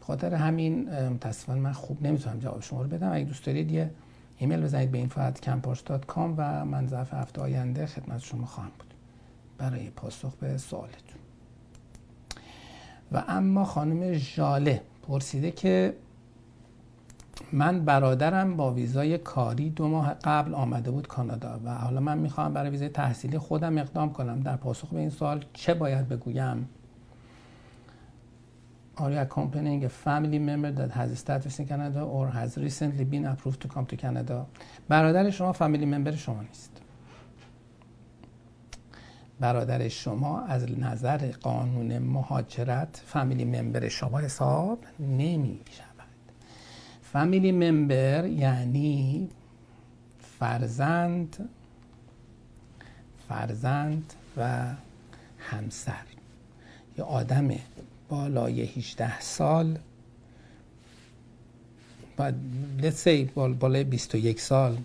[0.00, 3.12] خاطر همین متاسفانه من خوب نمی‌تونم جواب شما رو بدم.
[3.12, 3.90] اگه دوست دارید یه
[4.38, 8.94] ایمیل بزنید به info@campars.com و من ظرف هفته آینده خدمت شما خواهم بود.
[9.58, 11.20] برای پاسخ به سوالتون.
[13.12, 15.96] و اما خانم ژاله پرسیده که
[17.52, 22.52] من برادرم با ویزای کاری دو ماه قبل آمده بود کانادا و حالا من می‌خوام
[22.52, 24.40] برای ویزای تحصیلی خودم اقدام کنم.
[24.40, 26.68] در پاسخ به این سوال چه باید بگویم؟
[28.98, 33.26] Are you accompanying a family member that has status in Canada or has recently been
[33.26, 34.46] approved to come to Canada?
[34.88, 36.70] برادر شما فامیلی ممبر شما نیست.
[39.40, 45.60] برادر شما از نظر قانون مهاجرت فامیلی ممبر شما حساب نمی
[47.02, 49.28] فامیلی ممبر یعنی
[50.38, 51.48] فرزند
[53.28, 54.64] فرزند و
[55.38, 56.04] همسر
[56.98, 57.48] یا آدم
[58.08, 59.78] بالای 18 سال.
[62.16, 62.34] بعد
[62.80, 64.78] let's بالای 21 سال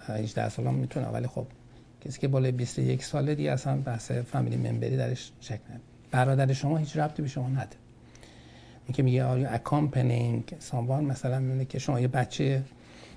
[0.00, 0.66] 18 سال.
[0.66, 1.46] هم می‌تونه ولی خب
[2.04, 6.76] کسی که بالای 21 ساله دیگه اصلا بحث فامیلی ممبری درش شکل نداره برادر شما
[6.76, 7.76] هیچ ربطی به شما نداره
[8.86, 12.62] این که میگه آیا اکامپنینگ ساموان مثلا میگه که شما یه بچه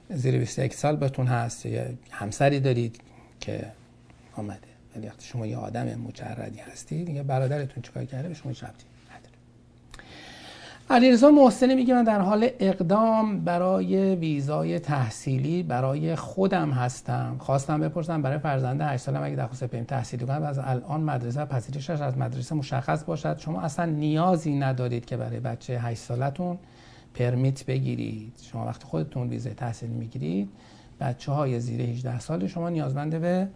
[0.09, 3.01] زیر 21 سال بهتون هست یا همسری دارید
[3.39, 3.65] که
[4.35, 4.59] آمده.
[4.95, 8.85] ولی وقتی شما یه آدم مجردی هستی دیگه برادرتون چیکار کرده؟ به شما ربطی.
[10.93, 17.35] علیرضا محسنی میگه من در حال اقدام برای ویزای تحصیلی برای خودم هستم.
[17.39, 22.01] خواستم بپرسم برای فرزند 8 سالم اگه درخواست پیم تحصیلی کنم از الان مدرسه پذیرشش
[22.01, 23.37] از مدرسه مشخص باشد.
[23.37, 26.57] شما اصلا نیازی ندارید که برای بچه 8 سالتون
[27.13, 28.39] پرمیت بگیرید.
[28.41, 30.49] شما وقتی خودتون ویزای تحصیل می‌گیرید
[30.99, 33.47] بچه های زیر 18 سال شما نیازمند به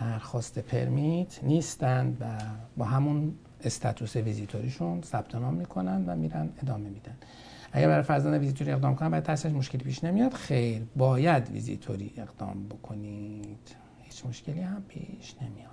[0.00, 2.24] درخواست پرمیت نیستند و
[2.76, 3.32] با همون
[3.64, 7.16] status visitor یشون ثبت نام می‌کنن و میرن ادامه میدن.
[7.72, 10.32] اگر برای فرزند ویزیتوری اقدام کنن باید تحصیلش مشکلی پیش نمیاد.
[10.32, 13.76] خیر باید ویزیتوری اقدام بکنید.
[14.02, 15.72] هیچ مشکلی هم پیش نمیاد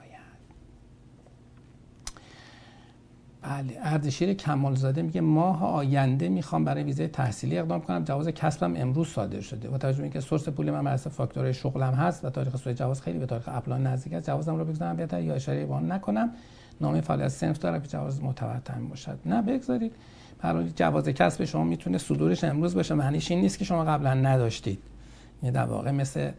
[3.41, 8.04] بله اردشیر کمالزاده میگه ماه آینده می‌خوام برای ویزای تحصیلی اقدام کنم.
[8.04, 9.69] جواز کسبم امروز صادر شده.
[9.69, 13.19] با توجه اینکه source پول من بر فاکتورهای شغلم هست و تاریخ صدور جواز خیلی
[13.19, 16.32] به تاریخ apply نزدیک است جوازم رو بگذارم بهتر یا اشاره به نکنم.
[16.82, 19.92] نامه فعالیت سنف داره که جواز معتبر باشد نه بگذارید.
[20.39, 24.80] برای جواز کسب شما می‌تونه صدورش امروز باشه معنیش این نیست که شما قبلا نداشتید.
[25.44, 26.32] یه در واقع مثل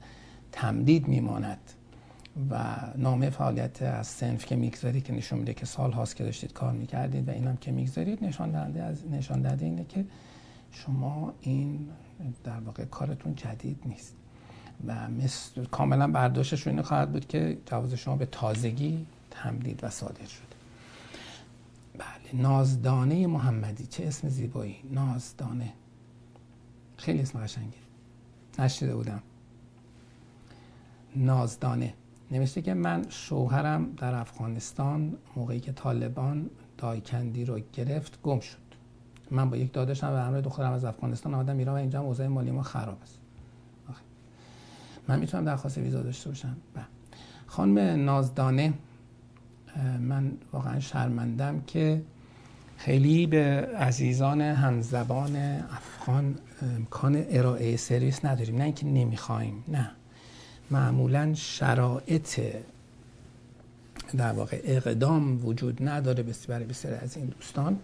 [0.53, 1.59] تمدید میماند.
[2.51, 6.53] و نامه فعالیت از سنف که می‌گذارید که نشون میده که سال هاست که داشتید
[6.53, 10.05] کار می‌کردید و اینم که می‌گذارید نشان دهنده از نشان دهنده اینه که
[10.73, 11.89] شما این
[12.45, 14.15] در واقع کارتون جدید نیست.
[14.87, 20.27] و مثل کاملا برداشتش اینو خواهد بود که جواز شما به تازگی تمدید و صادر
[20.27, 20.57] شده.
[21.99, 23.87] بله نازدانه محمدی.
[23.87, 25.73] چه اسم زیبایی؟ نازدانه.
[26.97, 27.79] خیلی اسم قشنگه.
[28.59, 29.23] نشیده بودم.
[31.17, 31.95] نازدانه.
[32.31, 38.59] نوشته که من شوهرم در افغانستان موقعی که طالبان دایکندی رو گرفت گم شد.
[39.31, 42.51] من با یک داداشم و همراه دخترم از افغانستان آمدم ایران و اینجا اوضاع مالی
[42.51, 43.19] ما خراب است.
[45.09, 46.85] من می‌تونم درخواست ویزا داشته باشم؟ بله.
[47.47, 48.73] خانم نازدانه.
[50.01, 52.03] من واقعا شرمندم که
[52.77, 55.37] خیلی به عزیزان همزبان
[55.71, 56.35] افغان
[56.77, 58.57] امکان ارائه سرویس نداریم.
[58.57, 59.91] نه اینکه نمی‌خوایم نه.
[60.71, 62.41] معمولا شرایط
[64.17, 67.79] در واقع اقدام وجود نداره برای بسیاری از این دوستان.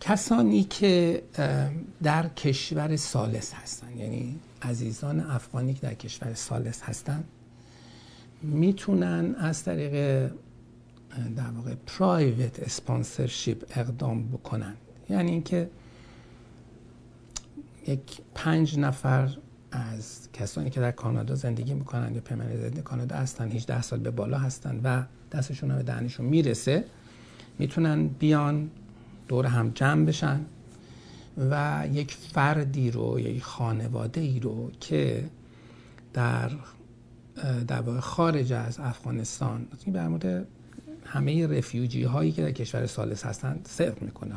[0.00, 1.22] کسانی که
[2.02, 7.24] در کشور سالس هستن یعنی عزیزان افغانی که در کشور سالس هستن
[8.42, 10.30] می‌تونن از طریق
[11.36, 14.74] در واقع پرایوت اسپانسرشیپ اقدام بکنن.
[15.10, 15.70] یعنی اینکه
[17.86, 19.36] یک پنج نفر
[19.70, 22.20] از کسانی که در کانادا زندگی می‌کنن یا
[22.60, 26.84] زندگی کانادا هستن 18 سال به بالا هستن و دستشون به دهنشون می‌رسه
[27.58, 28.70] می‌تونن بیان
[29.28, 30.40] دور هم جمع بشن
[31.50, 35.30] و یک فردی رو یا یک خانواده ای رو که
[36.12, 36.50] در
[37.66, 40.08] در خارج از افغانستان این در
[41.06, 44.34] همه رفیوجی هایی که در کشور سالس هستن صرف می‌کنه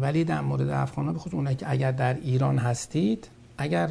[0.00, 3.90] ولی در مورد افغان ها بخود اونایی که اگر در ایران هستید اگر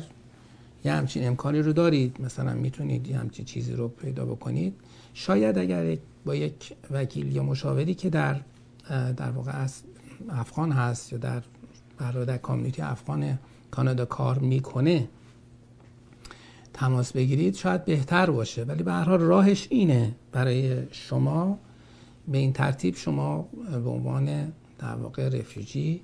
[0.86, 4.74] یه همچین امکانی رو دارید مثلا می‌تونید یه همچین چیزی رو پیدا بکنید
[5.14, 8.40] شاید اگر با یک وکیل یا مشاوری که در
[9.18, 9.82] در واقع از
[10.30, 11.42] افغان هست یا در
[11.98, 13.40] برای کامیونیتی افغان
[13.72, 15.08] کانادا کار می‌کنه
[16.78, 18.64] تماس بگیرید شاید بهتر باشه.
[18.64, 21.60] ولی به هر حال راهش اینه برای شما.
[22.28, 23.48] به این ترتیب شما
[23.84, 26.02] به عنوان در واقع رفیوجی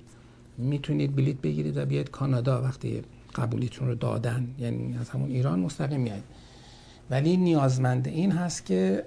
[0.58, 3.02] می‌تونید بلیت بگیرید و بیاید کانادا وقتی
[3.34, 4.54] قبولیتون رو دادن.
[4.58, 6.22] یعنی از همون ایران مستقیم میاد
[7.10, 9.04] ولی نیازمند این هست که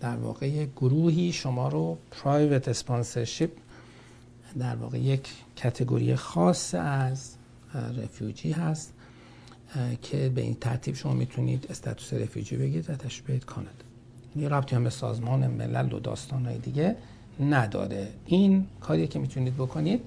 [0.00, 3.50] در واقع گروهی شما رو پرایوت اسپانسرشیپ
[4.58, 7.34] در واقع یک کتگوری خاص از
[7.74, 8.92] رفیوجی هست.
[10.02, 13.84] که به این ترتیب شما می‌تونید استاتوس رفیوجی بگیرید و تشریف برید کانادا.
[14.36, 16.96] یه رابطی هم به سازمان ملل و داستانهای دیگه
[17.40, 18.08] نداره.
[18.26, 20.00] این کاریه که می‌تونید بکنید.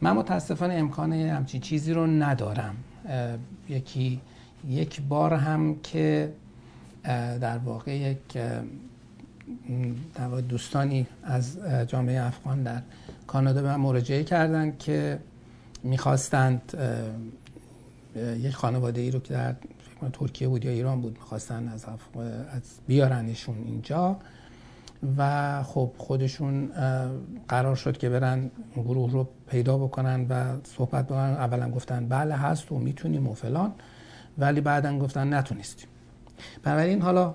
[0.00, 2.76] من متاسفانه امکان همچین چیزی رو ندارم.
[3.68, 4.20] یکی
[4.68, 6.32] یک بار هم که
[7.40, 8.38] در واقع یک
[10.48, 12.82] دوستانی از جامعه افغان در
[13.26, 15.18] کانادا به من مراجعه کردن که
[15.82, 16.72] می‌خواستند
[18.40, 19.54] یک خانواده ای رو که در
[20.12, 21.84] ترکیه بود یا ایران بود می‌خواستن از,
[22.50, 24.16] از بیارنشون اینجا.
[25.18, 26.70] و خب خودشون
[27.48, 31.34] قرار شد که برن گروه رو پیدا بکنن و صحبت بکنن.
[31.34, 33.72] اولا گفتن بله هست و می‌تونیم و فلان.
[34.38, 35.88] ولی بعدا گفتن نتونستیم.
[36.62, 37.34] بنابراین حالا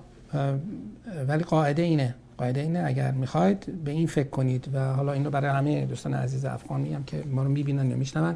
[1.28, 2.14] ولی قاعده اینه.
[2.38, 4.68] قاعده اینه اگر می‌خواید به این فکر کنید.
[4.74, 8.34] و حالا اینو برای همه دوستان عزیز افغانی هم که ما رو می‌بینن یا میشنون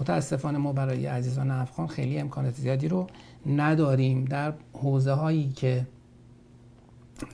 [0.00, 3.06] متاسفانه ما برای عزیزان افغان خیلی امکانات زیادی رو
[3.46, 4.24] نداریم.
[4.24, 5.86] در حوزه هایی که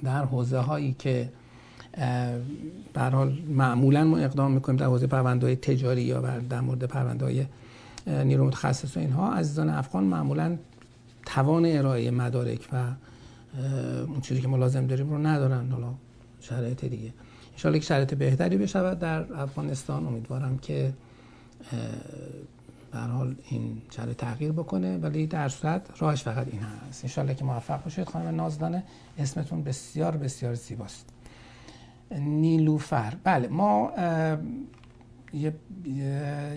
[0.05, 1.29] در حوزه هایی که
[2.95, 7.25] در حال معمولا ما اقدام می‌کنیم در حوزه پرونده های تجاری یا در مورد پرونده
[7.25, 7.47] های
[8.07, 10.59] نیرو متخصص و اینها عزیزان افغان معمولا
[11.27, 12.85] توان ارائه مدارک و
[14.07, 15.71] اون چیزی که ما لازم داریم رو ندارن.
[15.71, 15.95] حالا
[16.41, 17.13] شرایط دیگه.
[17.53, 18.99] انشاءالله که شرایط بهتری بشود.
[18.99, 20.93] در افغانستان امیدوارم که
[22.93, 27.05] در حال این شرایط تغییر بکنه ولی در صورت راهش فقط این هست.
[27.05, 28.09] انشاءالله که موفق باشید.
[28.09, 28.83] خانم نازدانه
[29.19, 31.09] اسمتون بسیار بسیار زیباست.
[32.19, 33.93] نیلوفر بله ما
[35.33, 35.55] یه,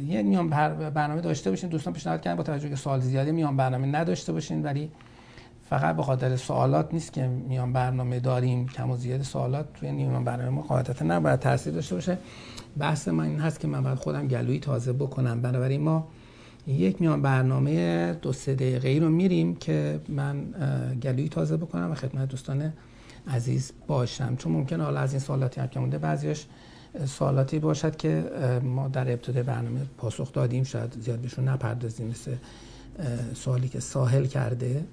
[0.08, 0.50] یه میان
[0.90, 1.70] برنامه داشته باشین.
[1.70, 4.92] دوستان پیشنهاد کردن با توجه که سوال زیادی میان برنامه نداشته باشین ولی
[5.74, 10.24] فقط به خاطر سوالات نیست که میان برنامه داریم کم و زیاد سوالات توی میان
[10.24, 12.18] برنامه ما قاعدتا نباید تاثیر داشته باشه.
[12.78, 15.42] بحث من این هست که من باید خودم گلویی تازه بکنم.
[15.42, 16.08] بنابراین ما
[16.68, 20.46] یک میان برنامه دو سه دقیقه رو میریم که من
[21.02, 22.74] گلویی تازه بکنم و خدمت دوستان
[23.28, 24.36] عزیز باشم.
[24.36, 26.46] چون ممکنه حالا از این سوالاتی هم که مونده بعضیش
[27.06, 28.24] سوالاتی باشد که
[28.64, 30.64] ما در ابتدای برنامه پاسخ دادیم.
[30.64, 32.36] شاید زیاد بهشون نپردازیم مثل
[33.34, 34.84] سوالی که ساحل کرده.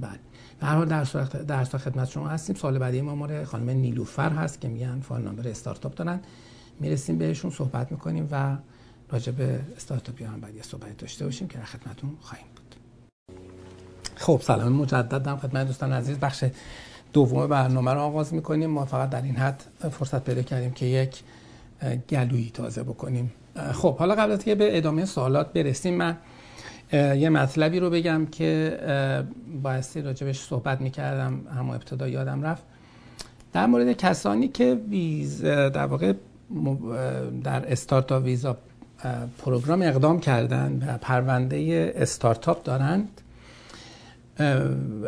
[0.00, 0.18] بله.
[0.62, 2.56] هر حال در صورت در خدمت شما هستیم.
[2.56, 6.20] سال بعدی ما مال خانم نیلوفر هست که میگن فایل نامبر استارتاپ دارن.
[6.80, 8.56] می‌رسیم بهشون صحبت می‌کنیم و
[9.10, 12.74] راجع به استارتاپی هم بعد صحبت داشته باشیم که در خدمتون خواهیم بود.
[14.14, 16.18] خب سلام مجدد خدمت دوستان عزیز.
[16.18, 16.44] بخش
[17.12, 18.70] دوم برنامه رو آغاز می‌کنیم.
[18.70, 21.22] ما فقط در این حد فرصت پیدا کردیم که یک
[22.08, 23.32] گلویی تازه بکنیم.
[23.72, 26.16] خب حالا قبل از که به ادامه سوالات برسیم من
[26.92, 28.78] یه مطلبی رو بگم که
[29.62, 32.62] بایستی راجبش صحبت می‌کردم همه ابتدا یادم رفت.
[33.52, 36.12] در مورد کسانی که ویز در واقع
[37.44, 38.56] در استارتاپ ویزا
[39.38, 43.20] پروگرام اقدام کردن و پرونده استارتاپ دارند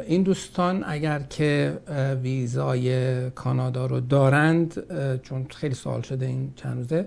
[0.07, 1.79] این دوستان اگر که
[2.23, 4.83] ویزای کانادا رو دارند
[5.23, 7.07] چون خیلی سوال شده این چند روزه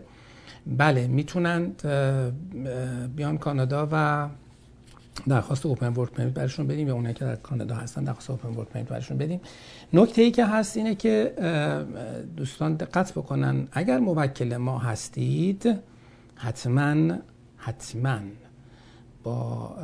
[0.67, 1.81] بله می‌تونند
[3.15, 4.27] بیان کانادا و
[5.28, 8.67] درخواست اوپن ورک پرمیت برشون بدیم یا اونایی که در کانادا هستن درخواست اوپن ورک
[8.67, 9.39] پرمیت برشون بدیم.
[9.93, 11.34] نکته ای که هست اینه که
[12.38, 15.80] دوستان دقت بکنن اگر موکل ما هستید
[16.36, 17.17] حتما
[17.58, 18.19] حتما
[19.23, 19.75] با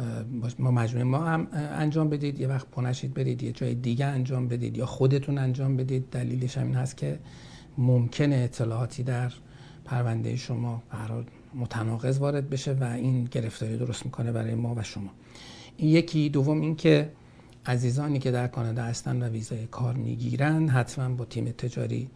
[0.59, 2.39] ما مجموعه ما هم انجام بدید.
[2.39, 6.09] یه وقت پونشید برید یه جای دیگه انجام بدید یا خودتون انجام بدید.
[6.11, 7.19] دلیلش همین هست که
[7.77, 9.33] ممکنه اطلاعاتی در
[9.85, 11.23] پرونده شما برای
[11.55, 15.09] متناقض وارد بشه و این گرفتاری درست می‌کنه برای ما و شما.
[15.77, 16.29] این یکی.
[16.29, 17.11] دوم این که
[17.65, 22.09] عزیزانی که در کانادا هستن و ویزای کار می‌گیرن حتما با تیم تجاری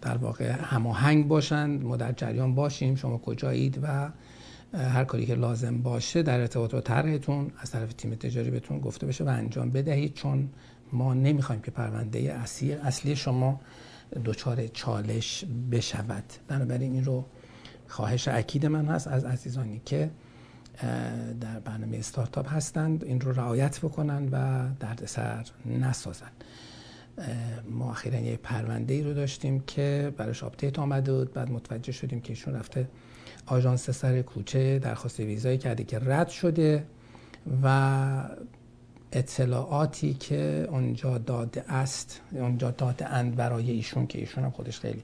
[0.00, 4.10] در واقع هماهنگ باشند ما در جریان باشیم شما کجایید و
[4.72, 9.06] هر کاری که لازم باشه در ارتباط با طرحتون از طرف تیم تجاری بهتون گفته
[9.06, 10.48] بشه و انجام بدهید چون
[10.92, 13.60] ما نمی‌خوایم که پرونده اصلی, اصلی شما
[14.24, 16.24] دچار چالش بشود.
[16.48, 17.24] بنابراین این رو
[17.88, 20.10] خواهش اکید من هست از عزیزانی که
[21.40, 26.30] در برنامه استارتاپ هستند این رو رعایت بکنن و دردسر نسازن.
[27.70, 32.20] ما اخیرا یه پرونده ای رو داشتیم که براش update آمده بود بعد متوجه شدیم
[32.20, 32.88] که ایشون رفته
[33.46, 36.86] آژانس سر کوچه درخواست ویزایی کرده که رد شده
[37.62, 38.28] و
[39.14, 45.02] اطلاعاتی که اونجا داده است اونجا داده اند برای ایشون که ایشون هم خودش خیلی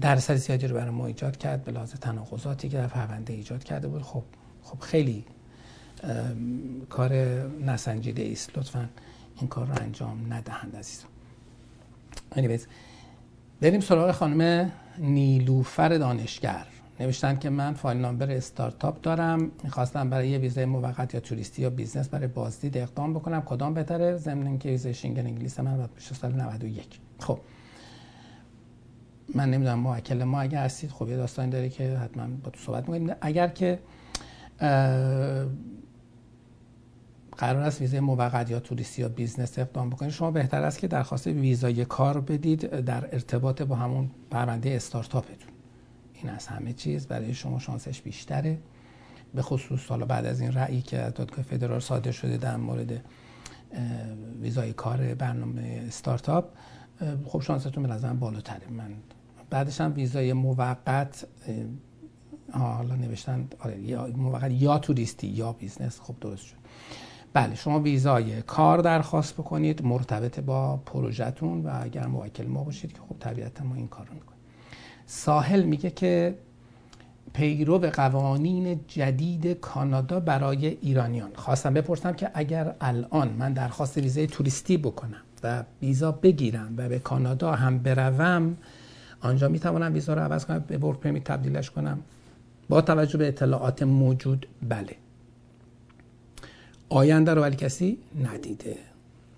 [0.00, 3.88] درصد زیادی رو برای ما ایجاد کرد به لحاظ تناقضاتی که در پرونده ایجاد کرده
[3.88, 4.02] بود.
[4.02, 4.22] خب
[4.62, 5.24] خب خیلی
[6.88, 7.12] کار
[7.66, 8.88] نسنجیده است لطفا
[9.40, 11.08] این کار رو انجام ندهند عزیزان
[12.34, 12.62] anyways
[13.60, 16.66] بریم سراغ خانم نیلوفر دانشگر.
[17.02, 19.50] نوشتن که من file number استارتاپ دارم.
[19.64, 23.40] می‌خواستم برای یه ویزای موقت یا توریستی یا business برای بازدید اقدام بکنم.
[23.40, 27.38] کدام بهتره؟ ضمن اینکه ویزای شنگن انگلیس من باید بشه سال 91 خب.
[29.34, 32.88] من نمی‌دونم موکل ما اگر هستید خب یه داستانی داره که حتما با تو صحبت
[32.88, 33.16] می‌کنیم.
[33.20, 33.78] اگر که
[37.36, 41.26] قرار است ویزای موقت یا توریستی یا business اقدام بکنید شما بهتر است که درخواست
[41.26, 45.51] ویزای کار بدید در ارتباط با همون پرونده استارتاپتون.
[46.22, 48.58] این از همه چیز برای شما شانسش بیشتره.
[49.34, 53.04] به خصوص حالا بعد از این رأیی که از دادگاه فدرال صادر شده در مورد
[54.40, 56.44] ویزای کار برنامه استارتاپ
[57.26, 58.70] خب شانستون به نظرم بالاتره.
[58.70, 58.90] من
[59.50, 61.26] بعدش هم ویزای موقت
[62.52, 66.56] حالا نوشتن آره یا موقت یا توریستی یا business خب درست شد.
[67.32, 72.98] بله شما ویزای کار درخواست بکنید مرتبط با پروژهتون و اگر موکل ما باشید که
[73.08, 74.31] خب طبیعتا ما این کار رو
[75.14, 76.34] ساحل میگه که
[77.32, 81.30] پیرو قوانین جدید کانادا برای ایرانیان.
[81.34, 86.98] خواستم بپرسم که اگر الان من درخواست ویزای توریستی بکنم و ویزا بگیرم و به
[86.98, 88.56] کانادا هم بروم
[89.20, 91.98] آنجا می‌توانم ویزا رو عوض کنم به ورک پرمیت تبدیلش کنم؟
[92.68, 94.96] با توجه به اطلاعات موجود بله.
[96.88, 98.76] آینده رو ولی کسی ندیده.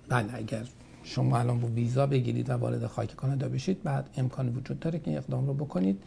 [0.08, 0.64] بله اگر
[1.04, 5.16] شما الان با ویزا بگیرید و وارد خاک کانادا بشید بعد امکان وجود داره که
[5.16, 6.02] اقدام رو بکنید.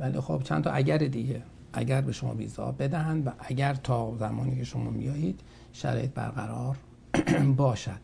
[0.00, 1.42] ولی خب چند تا اگر دیگه
[1.72, 5.40] اگر به شما ویزا بدهند و اگر تا زمانی که شما میایید
[5.72, 6.76] شرایط برقرار
[7.56, 8.00] باشد.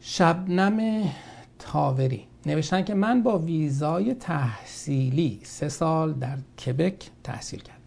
[0.00, 1.04] شبنم
[1.58, 2.26] تاوری.
[2.46, 7.81] نوشتن که من با ویزای تحصیلی سه سال در کبک تحصیل کردم.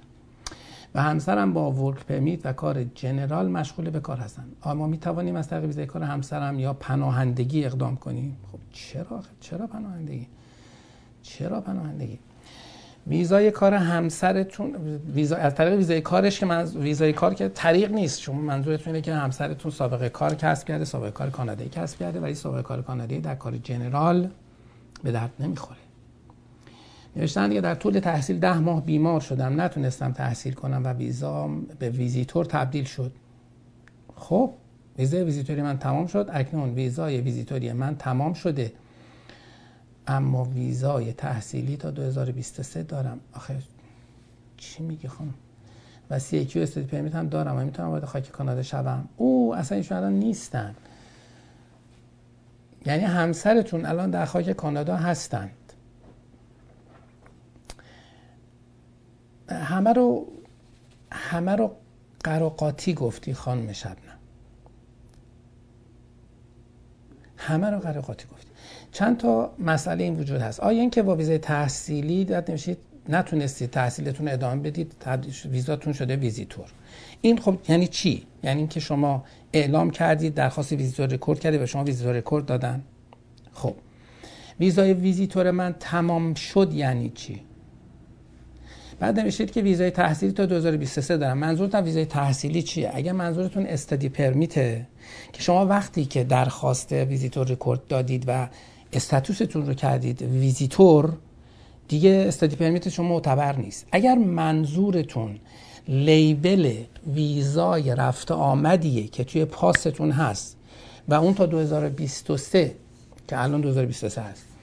[0.96, 4.44] و همسرم با ورک پرمیت و کار جنرال مشغول به کار هستن.
[4.62, 8.38] آیا ما می توانیم از طریق ویزای کار همسرم یا پناهندگی اقدام کنیم.
[8.52, 10.28] خب چرا چرا پناهندگی؟
[11.24, 12.20] چرا پناهندگی؟
[13.08, 14.76] ویزای کار همسرتون
[15.14, 18.22] ویزا از طریق ویزای کارش که من ویزای کار که طریق نیست.
[18.22, 22.34] شما منظورتون اینه که همسرتون سابقه کار کسب کرده سابقه کار کانادایی کسب کرده ولی
[22.34, 24.30] سابقه کار کانادایی در کار جنرال
[25.04, 25.85] به درد نمی‌خوره.
[27.16, 29.62] نوشتن دیگه در طول تحصیل ده ماه بیمار شدم.
[29.62, 31.48] نتونستم تحصیل کنم و ویزا
[31.80, 33.12] به ویزیتور تبدیل شد.
[34.16, 34.52] خب
[34.98, 36.30] ویزای ویزیتوری من تمام شد.
[36.34, 38.74] اکنون ویزای ویزیتوری من تمام شده.
[40.08, 43.20] اما ویزای تحصیلی تا 2023 دارم.
[43.34, 43.56] آخه
[44.58, 45.34] چی میگی خانم؟
[46.10, 49.10] و CAQ study permit هم دارم و می‌تونم وارد خاک کانادا شوم.
[49.18, 50.76] او اصلا ایشون الان نیستن.
[52.86, 55.52] یعنی همسرتون الان در خاک کانادا هستند
[59.50, 60.28] همه رو
[61.12, 61.72] همه رو
[62.24, 63.96] قراقاتی گفتی خانم شبنم.
[67.38, 68.48] همه رو قراقاتی گفتی.
[68.92, 72.78] چند تا مسئله این وجود هست؟ آیا اینکه با ویزای تحصیلی داد نمیشید؟
[73.10, 74.96] نتونستید تحصیلتون ادامه بدید
[75.46, 76.66] ویزاتون شده ویزیتور.
[77.22, 79.24] این خب یعنی چی؟ یعنی اینکه شما
[79.54, 82.84] اعلام کردید درخواست visitor record کردید به شما visitor record دادن.
[83.54, 83.76] خب.
[84.60, 87.45] ویزای ویزیتور من تمام شد یعنی چی؟
[89.00, 91.38] بعد نوشتید که ویزای تحصیلی تا 2023 دارم.
[91.38, 94.88] منظورتون ویزای تحصیلی چیه؟ اگر منظورتون study permit ه
[95.34, 98.48] که شما وقتی که درخواست visitor record دادید و
[98.94, 101.14] status تون رو کردید ویزیتور
[101.88, 103.88] دیگه study permit شما معتبر نیست.
[103.92, 105.40] اگر منظورتون
[105.88, 106.74] لیبل
[107.14, 110.58] ویزای رفته آمدیه که توی پاستون هست
[111.08, 112.76] و اون تا 2023
[113.28, 114.55] که الان 2023 هست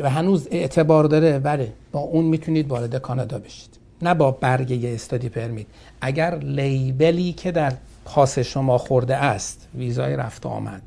[0.00, 3.78] و هنوز اعتبار داره بله با اون می‌تونید وارد کانادا بشید.
[4.02, 5.66] نه با برگه استادی پرمیت.
[6.00, 7.72] اگر لیبلی که در
[8.04, 10.82] پاس شما خورده است ویزای رفت آمد.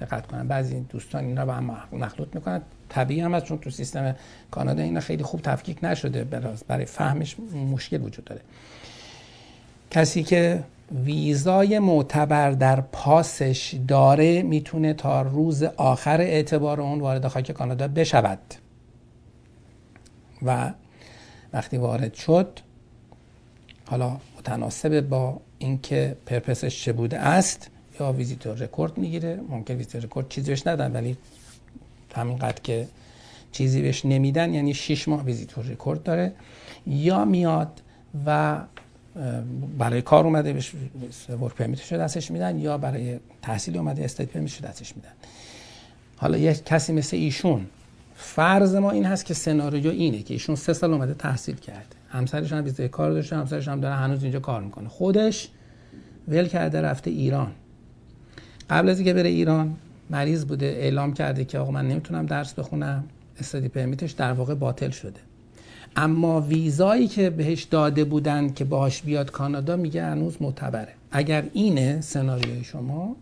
[0.00, 2.60] دقت کنن بعضی دوستان این رو با هم مخلوط می‌کنن.
[2.88, 4.16] طبیعی هم چون تو سیستم
[4.50, 6.24] کانادا اینا خیلی خوب تفکیک نشده
[6.68, 7.36] برای فهمش
[7.72, 8.40] مشکل وجود داره.
[9.90, 17.52] کسی که ویزای معتبر در پاسش داره می‌تونه تا روز آخر اعتبار اون وارد خاک
[17.52, 18.38] کانادا بشود.
[20.42, 20.72] و
[21.52, 22.60] وقتی وارد شد
[23.86, 27.70] حالا متناسب با اینکه purpose ش چه بوده است
[28.00, 29.40] یا visitor record می‌گیره.
[29.48, 31.16] ممکن visitor record چیزی بهش ندن ولی
[32.14, 32.88] همینقدر که
[33.52, 36.32] چیزی بهش نمیدن یعنی 6 ماه visitor record داره.
[36.86, 37.82] یا میاد
[38.26, 38.58] و
[39.78, 40.72] برای کار اومده بهش
[41.40, 45.12] work permit ش دستش میدن یا برای تحصیل اومده study permit ش دستش میدن.
[46.16, 47.66] حالا یک کسی مثل ایشون
[48.16, 51.96] فرض ما این هست که سناریو اینه که ایشون سه سال اومده تحصیل کرده.
[52.08, 54.88] همسرش هم ویزای کار داشته همسرش هم داره هنوز اینجا کار می‌کنه.
[54.88, 55.48] خودش
[56.28, 57.52] ول کرده رفته ایران.
[58.70, 59.76] قبل از اینکه بره ایران
[60.10, 63.04] مریض بوده اعلام کرده که آقا من نمی‌تونم درس بخونم.
[63.40, 65.20] استادی پرمیتش در واقع باطل شده.
[66.00, 70.92] اما ویزایی که بهش داده بودن که باهاش بیاد کانادا میگه هنوز معتبره.
[71.10, 73.16] اگر اینه سناریوی شما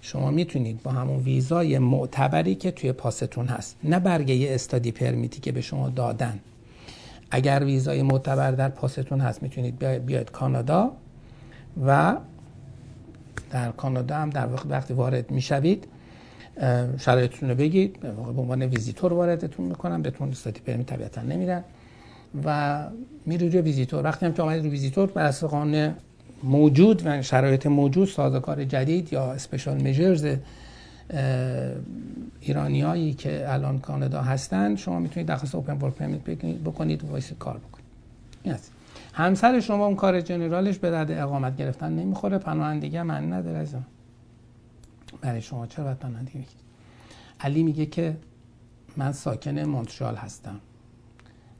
[0.00, 5.52] شما می‌تونید با همون ویزای معتبری که توی پاستون هست نه برگه استادی پرمیتی که
[5.52, 6.38] به شما دادن.
[7.30, 10.92] اگر ویزای معتبر در پاستون هست می‌تونید بیاید کانادا
[11.86, 12.16] و
[13.50, 15.88] در کانادا هم در وقت وقتی وارد می‌شوید
[16.98, 18.00] شرایطتون رو بگید.
[18.00, 20.02] به عنوان ویزیتور واردتون می‌کنم.
[20.02, 21.64] بهتون study permit طبیعتا نمیدن.
[22.44, 22.80] و
[23.26, 24.04] میری روی ویزیتور.
[24.04, 25.52] وقتی هم که آمدید رو ویزیتور بر اساس
[26.42, 30.36] موجود و شرایط موجود سازوکار جدید یا special measures
[32.40, 36.20] ایرانیایی که الان کانادا هستن شما می‌تونید درخواست open work permit
[36.64, 37.84] بکنید و وایس کار بکنید.
[38.42, 38.56] این
[39.12, 42.38] همسر شما اون کار جنرالش به درد اقامت گرفتن نمی‌خوره.
[42.38, 43.74] پناهندگی من نداره از
[45.20, 46.44] برای شما چرا باید پناهندگی
[47.40, 48.16] علی میگه که
[48.96, 50.60] من ساکن مونترال هستم.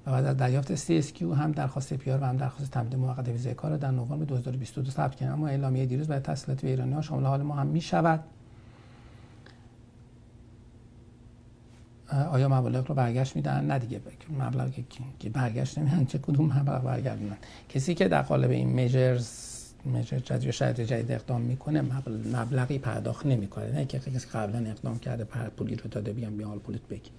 [0.07, 3.77] و بعد از دریافت CSQ هم درخواست پیار و هم درخواست تمدید موقت ویزای کار
[3.77, 7.43] در نوامبر 2022 ثبت کردم اما اعلامیه دیروز برای تحصیلات به ایرانی ها شامل حال
[7.43, 8.21] ما هم می شود
[12.31, 14.01] آیا مبالغ رو برگشت میدن؟ نه دیگه.
[14.39, 14.71] مبلغ
[15.19, 16.05] که برگشت نمیدن.
[16.05, 17.37] چه کدوم مبلغ برگردونن
[17.69, 19.29] کسی که در قالب این میجرز
[19.85, 21.83] میجر جدید شاید جدید اقدام می‌کنه
[22.33, 23.73] مبلغی پرداخت نمی‌کنه.
[23.73, 27.11] نه که کسی قبلا اقدام کرده پر پولی رو داده بیام بیا پولت بگی.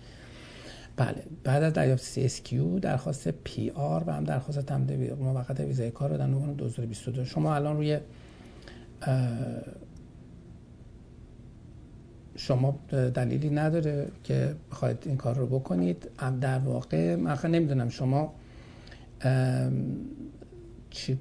[0.98, 1.24] بله.
[1.43, 6.28] بعد از دریافت CSQ درخواست PR و هم درخواست تمدید موقت ویزای کار رو در
[6.28, 8.00] نوامبر 2022 شما الان روی
[12.36, 16.10] شما دلیلی نداره که بخواید این کار رو بکنید.
[16.41, 18.34] در واقع من نمی‌دونم شما
[20.89, 21.18] چی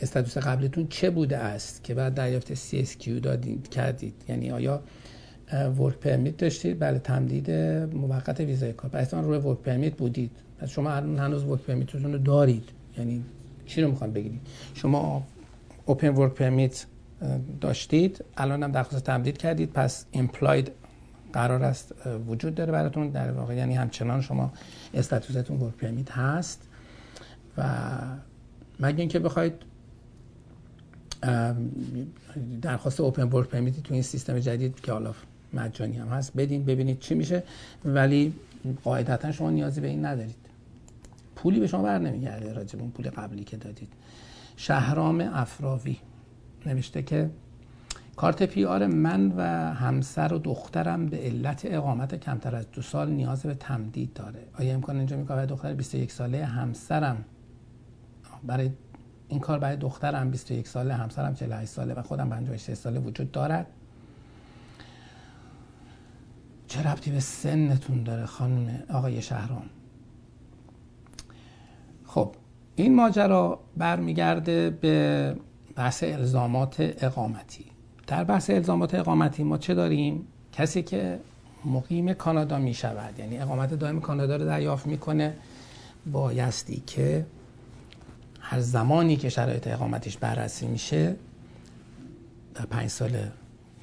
[0.00, 4.82] استاتوس قبلتون چه بوده است که بعد دریافت CSQ دادید کردید؟ یعنی آیا
[5.52, 7.50] ورک پرمیت داشتید؟ بله تمدید
[7.94, 8.90] موقت ویزای کار.
[8.90, 10.30] پس روی ورک پرمیت بودید.
[10.58, 12.68] پس شما هنوز ورک پرمیتتون رو دارید.
[12.98, 13.24] یعنی
[13.66, 14.40] چی رو می‌خوان بگیرید؟
[14.74, 15.26] شما
[15.86, 16.86] open work permit
[17.60, 18.24] داشتید.
[18.36, 19.72] الان هم درخواست تمدید کردید.
[19.72, 20.72] پس implied
[21.32, 21.94] قرار است
[22.28, 23.08] وجود داره براتون.
[23.08, 24.52] در واقع یعنی همچنان شما
[24.94, 26.68] status تون work permit هست.
[27.58, 27.64] و
[28.80, 29.52] مگه اینکه بخواید
[32.62, 35.14] درخواست open work permit ی تو این سیستم جدید که حالا
[35.54, 36.32] مجانی هم هست.
[36.36, 37.42] بدین ببینید چی میشه.
[37.84, 38.34] ولی
[38.84, 40.36] قاعدتا شما نیازی به این ندارید.
[41.36, 43.88] پولی به شما بر نمیگرده راجب اون پول قبلی که دادید.
[44.56, 45.96] شهرام افراوی
[46.66, 47.30] نوشته که
[48.16, 49.42] کارت پی آر من و
[49.74, 54.40] همسر و دخترم به علت اقامت کمتر از دو سال نیاز به تمدید داره.
[54.58, 57.24] آیا امکان اینجا میگه دختر 21 ساله همسرم؟
[58.46, 58.70] برای
[59.28, 63.66] این کار برای دخترم 21 ساله همسرم 48 ساله و خودم 53 ساله وجود دارد.
[66.70, 69.62] چه ربطی به سنتون داره خانم آقای شهرام؟
[72.06, 72.34] خب
[72.76, 75.36] این ماجرا برمیگرده به
[75.76, 77.64] بحث الزامات اقامتی.
[78.06, 81.20] در بحث الزامات اقامتی ما چه داریم؟ کسی که
[81.64, 85.36] مقیم کانادا می شود یعنی اقامت دائم کانادا رو دریافت می‌کنه
[86.12, 87.26] بایستی که
[88.40, 91.16] هر زمانی که شرایط اقامتش بررسی میشه
[92.54, 93.10] در پنج سال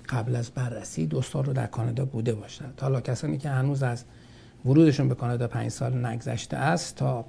[0.10, 4.04] قبل از بررسی دو سال رو در کانادا بوده باشد حالا کسانی که هنوز از
[4.66, 7.26] ورودشون به کانادا پنج سال نگذشته است تا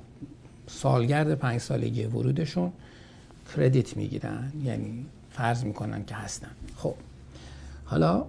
[0.67, 2.73] سالگرد پنج سالگی ورودشون
[3.57, 4.53] کردیت می‌گیرن.
[4.65, 6.51] یعنی فرض می‌کنن که هستن.
[6.77, 6.95] خب.
[7.85, 8.25] حالا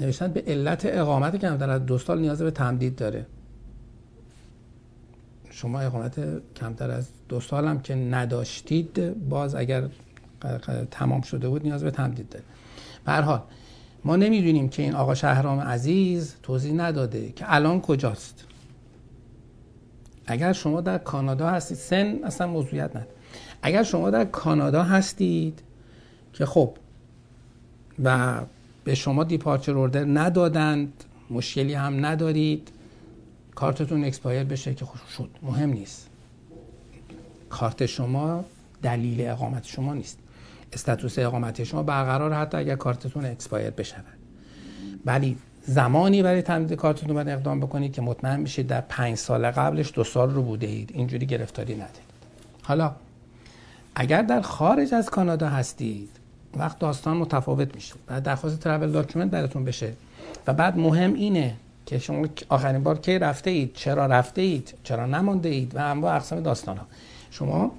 [0.00, 3.26] نوشتن به علت اقامت کمتر از دو سال نیاز به تمدید داره.
[5.50, 6.20] شما اقامت
[6.56, 9.88] کمتر از دو سال هم که نداشتید باز اگر
[10.90, 12.44] تمام شده بود نیاز به تمدید داره.
[13.04, 13.42] به حال
[14.04, 18.44] ما نمی‌دونیم که این آقا شهرام عزیز توضیح نداده که الان کجاست.
[20.26, 23.08] اگر شما در کانادا هستید سن اصلا موضوعیت نداره.
[23.62, 25.62] اگر شما در کانادا هستید
[26.32, 26.76] که خب
[28.04, 28.40] و
[28.84, 32.68] به شما دیپارچر اوردر ندادند مشکلی هم ندارید
[33.54, 35.30] کارتتون expire بشه که خوش شد.
[35.42, 36.08] مهم نیست.
[37.50, 38.44] کارت شما
[38.82, 40.18] دلیل اقامت شما نیست.
[40.72, 44.04] status اقامت شما برقرار حتی اگر کارتتون expire بشود.
[45.06, 49.92] ولی زمانی برای تمدید کارتتون باید اقدام بکنید که مطمئن میشید در پنج سال قبلش
[49.94, 50.90] دو سال رو بوده اید.
[50.94, 52.12] اینجوری گرفتاری ندید
[52.62, 52.92] حالا
[53.94, 56.10] اگر در خارج از کانادا هستید
[56.56, 57.94] وقت داستان متفاوت میشه.
[58.06, 59.92] بعد درخواست travel document براتون بشه.
[60.46, 61.54] و بعد مهم اینه
[61.86, 66.16] که شما آخرین بار کی رفته اید چرا رفته اید چرا نمانده اید و انواع
[66.16, 66.86] اقسام داستان ها
[67.30, 67.72] شما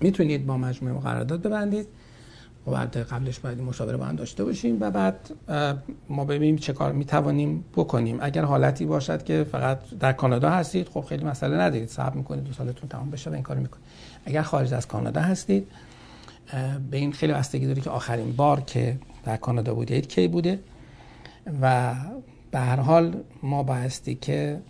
[0.00, 1.86] می‌تونید با مجموعه قرارداد ببندید.
[2.66, 5.30] و بعد قبلش باید مشاوره با هم داشته باشیم و بعد
[6.08, 8.18] ما ببینیم چه کار می‌توانیم بکنیم.
[8.20, 11.88] اگر حالتی باشد که فقط در کانادا هستید خب خیلی مسئله ندارید.
[11.88, 13.84] صبر می‌کنید دو سالتون تمام بشه و این کار می‌کنید.
[14.24, 15.68] اگر خارج از کانادا هستید
[16.90, 20.60] به این خیلی بستگی داره که آخرین بار که در کانادا بودید کی بوده؟
[21.62, 21.94] و
[22.50, 24.60] به هر حال ما بایستی که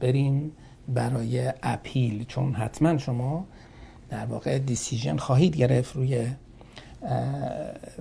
[0.00, 0.52] بریم
[0.88, 2.24] برای اپیل.
[2.24, 3.46] چون حتما شما
[4.10, 6.26] در واقع دیسیژن خواهید گرفت روی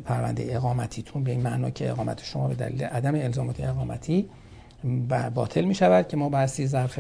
[0.06, 4.30] پرونده اقامتیتون به این معنا که اقامت شما به دلیل عدم الزامات اقامتی
[5.36, 7.00] باطل می شود که ما بایستی ظرف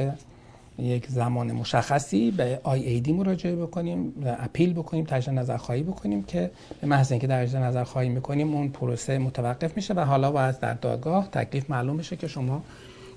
[0.79, 2.61] یک زمان مشخصی به
[3.03, 6.51] دی مراجعه بکنیم اپیل بکنیم تجدید نظر خواهی بکنیم که
[6.81, 10.73] به محض اینکه درجه نظر خواهی می‌کنیم اون پروسه متوقف میشه و حالا باید در
[10.73, 12.63] دادگاه تکلیف معلوم بشه که شما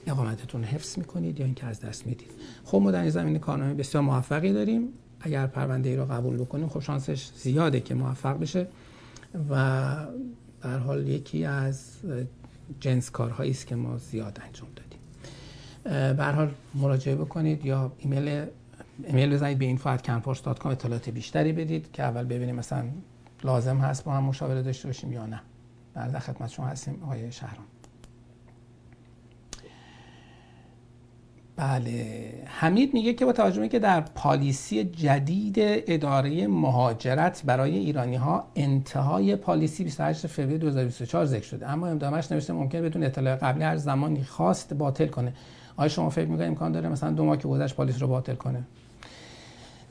[0.07, 2.31] اقامتتون حفظ می‌کنید یا اینکه از دست می‌دید.
[2.65, 4.89] خب ما در این زمینه کارنامه بسیار موفقی داریم.
[5.21, 8.67] اگر پرونده ای رو قبول بکنیم خب شانسش زیاده که موفق بشه
[9.51, 9.55] و
[10.63, 11.91] در حال یکی از
[12.81, 16.17] جنس کارهایی است که ما زیاد انجام دادیم.
[16.17, 18.47] به حال مراجعه بکنید یا ایمیل
[19.05, 22.85] ایمیل بزنید به info@canforce.com اطلاعات بیشتری بدید که اول ببینیم مثلا
[23.45, 25.41] لازم هست با هم مشاوره داشته باشیم یا نه.
[25.95, 27.65] در خدمت شما هستیم آقای شهران
[31.59, 32.33] بله.
[32.47, 39.37] حمید میگه که با توجه که در پالیسی جدید اداره مهاجرت برای ایرانی ها انتهای
[39.37, 44.25] پالیسی 28 فوریه 2024 ذکر شده اما امدامش نوشته ممکن بدون اطلاع قبلی هر زمانی
[44.25, 45.33] خواست باطل کنه.
[45.77, 48.63] آیا شما فکر می‌کنید امکان داره مثلا دو ماه که گذشت پالیسی رو باطل کنه؟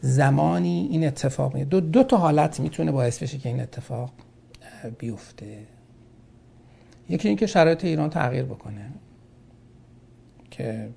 [0.01, 4.09] زمانی این اتفاق دو, دو تا حالت می‌تونه باعث بشه که این اتفاق
[4.99, 5.57] بیفته.
[7.09, 8.91] یکی اینکه شرایط ایران تغییر بکنه
[10.51, 10.89] که.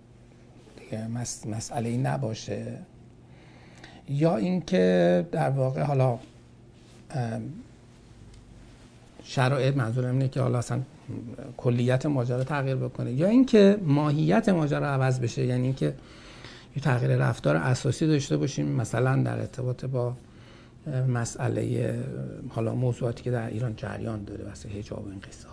[1.47, 2.79] مسئله ای نباشه.
[4.09, 6.19] یا اینکه در واقع حالا
[9.25, 10.81] شرایط منظورم اینه که حالا اصلا
[11.57, 13.13] کلیت ماجرا تغییر بکنه.
[13.13, 15.47] یا اینکه ماهیت ماجرا عوض بشه.
[15.47, 15.95] یعنی اینکه
[16.77, 18.69] یه تغییر رفتار اساسی داشته باشیم.
[18.69, 20.15] مثلا در ارتباط با
[21.09, 21.99] مسئله
[22.49, 24.45] حالا موضوعاتی که در ایران جریان داره.
[24.45, 25.47] واسه حجاب این قصه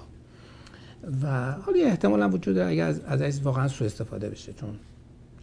[1.23, 4.53] و حالا یه احتمال هم وجود داره اگر از از واقعا سوء استفاده بشه.
[4.53, 4.69] چون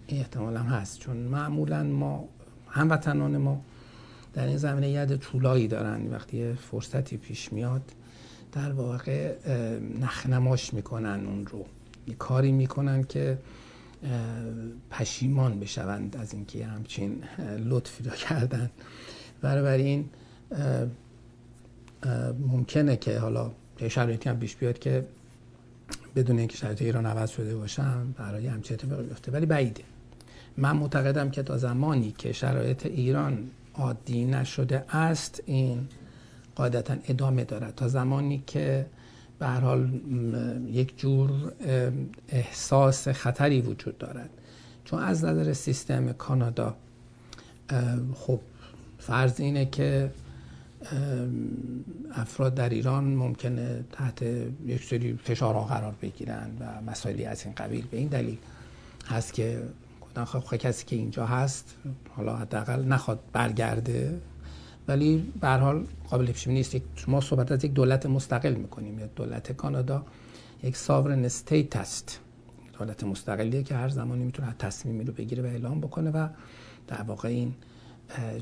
[0.07, 0.99] این احتمال هم هست.
[0.99, 2.29] چون معمولا ما
[2.69, 3.61] هموطنان ما
[4.33, 6.13] در این زمینه ید طولایی دارن.
[6.13, 7.83] وقتی فرصتی پیش میاد
[8.53, 9.35] در واقع
[10.01, 11.67] نخنماش می‌کنن اون رو.
[12.07, 13.39] یه کاری می‌کنن که
[14.91, 17.25] پشیمان بشوند از اینکه همچین
[17.59, 18.71] لطفی رو کردن.
[19.45, 20.09] این
[22.49, 23.51] ممکنه که حالا
[23.81, 25.07] یه شرایطی هم پیش بیاد که
[26.17, 29.33] بدون اینکه شرایط ایران عوض شده باشم برای همچین اتفاقی بیفته.
[29.33, 29.83] ولی بعیده.
[30.57, 35.89] من معتقدم که تا زمانی که شرایط ایران عادی نشده است این
[36.55, 37.75] قاعدتا ادامه دارد.
[37.75, 38.87] تا زمانی که
[39.39, 40.01] به هر حال
[40.73, 41.53] یک جور
[42.29, 44.31] احساس خطری وجود دارد.
[44.85, 46.77] چون از نظر سیستم کانادا
[48.15, 48.41] خب
[48.99, 50.11] فرض اینه که
[52.15, 54.23] افراد در ایران ممکنه تحت
[54.67, 58.37] یک سری فشارها قرار بگیرن و مسائلی از این قبیل به این دلیل
[59.07, 59.63] هست که
[60.15, 61.77] خب کسی که اینجا هست
[62.17, 64.21] حالا حداقل نخواد برگرده.
[64.89, 66.77] ولی به حال قابل پیش نیست.
[67.09, 68.99] ما صحبت از یک دولت مستقل می‌کنیم.
[68.99, 70.05] یا دولت کانادا
[70.63, 72.21] یک ساورن استیت است.
[72.79, 76.29] دولت مستقلیه که هر زمانی می‌تونه تصمیمی رو بگیره و اعلام بکنه و
[76.87, 77.55] در واقع این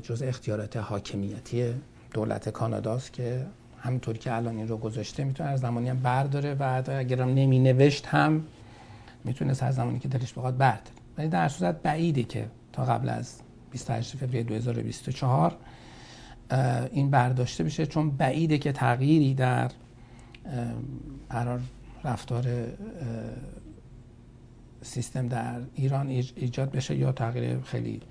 [0.01, 1.73] جز اختیارات حاکمیتی
[2.13, 3.45] دولت کاناداست که
[3.79, 8.05] همینطوری که الان این رو گذاشته می‌تونه هر زمانی هم برداره و اگرم نمی نوشت
[8.05, 8.45] هم
[9.23, 13.41] می‌تونه هر زمانی که دلش بخواد برداره ولی در صورت بعیده که تا قبل از
[13.71, 15.57] 28 فوریه 2024
[16.91, 19.71] این برداشته بشه چون بعیده که تغییری در
[21.29, 21.61] قرار
[22.03, 22.67] رفتار
[24.81, 28.01] سیستم در ایران ایجاد بشه یا تغییر خیلی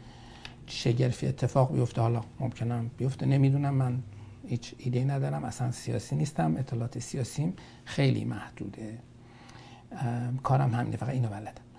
[0.67, 2.01] شگرفی اتفاق بیفته.
[2.01, 3.27] حالا ممکنم بیفته.
[3.27, 3.75] نمی‌دونم.
[3.75, 4.03] من
[4.47, 5.45] هیچ ایده ندارم.
[5.45, 6.57] اصلا سیاسی نیستم.
[6.57, 8.99] اطلاعات سیاسیم خیلی محدوده.
[10.43, 10.97] کارم همینه.
[10.97, 11.72] فقط اینو بلدم.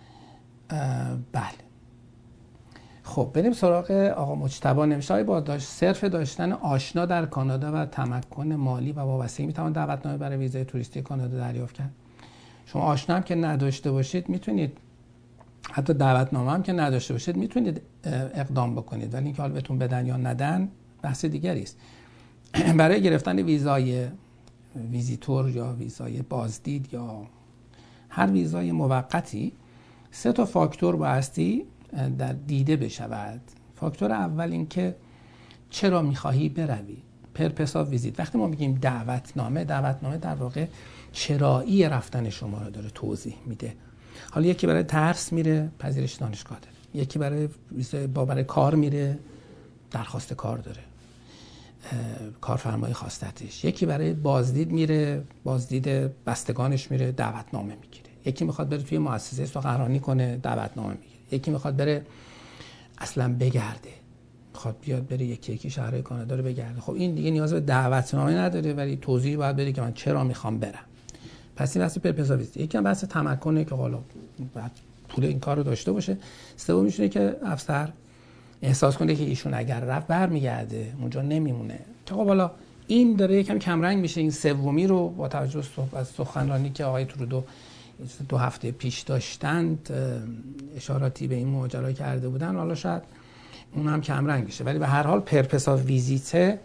[0.69, 1.63] بله.
[3.03, 8.53] خب بریم سراغ آقا مجتبا های با داشت صرف داشتن آشنا در کانادا و تمکن
[8.53, 11.91] مالی و وابستگی می‌توان دعوتنامه برای ویزای توریستی کانادا دریافت کرد؟
[12.65, 14.77] شما آشنا هم که نداشته باشید می‌تونید
[15.71, 17.81] حتی دعوتنامه هم که نداشته باشید می‌تونید
[18.33, 19.13] اقدام بکنید.
[19.13, 20.69] ولی اینکه حال بهتون بدن یا ندن
[21.01, 21.77] بحث دیگری است.
[22.77, 24.07] برای گرفتن ویزای
[24.91, 27.27] ویزیتور یا ویزای بازدید یا
[28.09, 29.53] هر ویزای موقتی
[30.15, 31.65] سه تا فاکتور بایستی
[32.17, 33.41] در دیده بشود.
[33.75, 34.95] فاکتور اول اینکه
[35.69, 36.97] چرا می‌خواهی بروی؟
[37.33, 38.19] پرپس ویزیت.
[38.19, 40.65] وقتی ما میگیم دعوتنامه دعوتنامه در واقع
[41.11, 43.75] چرایی رفتن شما رو داره توضیح میده.
[44.31, 47.03] حالا یکی برای ترس میره پذیرش دانشگاه داره.
[47.03, 47.49] یکی برای
[48.07, 49.19] با برای کار میره
[49.91, 50.81] درخواست کار داره.
[52.41, 55.87] کارفرمای خواستتش یکی برای بازدید میره بازدید
[56.25, 58.12] بستگانش میره دعوتنامه می‌گیره.
[58.25, 61.21] یکی می‌خواد بره توی مؤسسه سخنرانی کنه دعوتنامه می‌گیره.
[61.31, 62.05] یکی می‌خواد بره
[62.97, 63.89] اصلا بگرده.
[64.53, 66.81] می‌خواد بیاد بره یکی یکی شهرهای کانادا رو بگرده.
[66.81, 70.59] خب این دیگه نیاز به دعوتنامه نداره ولی توضیح باید بده که من چرا می‌خوام
[70.59, 70.85] برم.
[71.55, 73.99] پس این بحث پرپزاویست یکی هم بحث تمکنه که حالا
[74.53, 74.71] بعد
[75.09, 76.17] پول این کار رو داشته باشه.
[76.57, 77.89] سوم میشونه که افسر
[78.61, 81.79] احساس کنه که ایشون اگر رفت برمیگرده اونجا نمیمونه.
[82.05, 82.51] که خب حالا
[82.87, 84.21] این داره یکم کمرنگ میشه.
[84.21, 85.63] این سومی رو با توجه
[85.95, 87.43] از سخنرانی که آقای ترودو
[88.29, 89.89] دو هفته پیش داشتند
[90.75, 93.01] اشاراتی به این ماجرا کرده بودن حالا شاید
[93.75, 96.59] اون هم کمرنگ میشه ولی به هر حال پرپسا ویزیته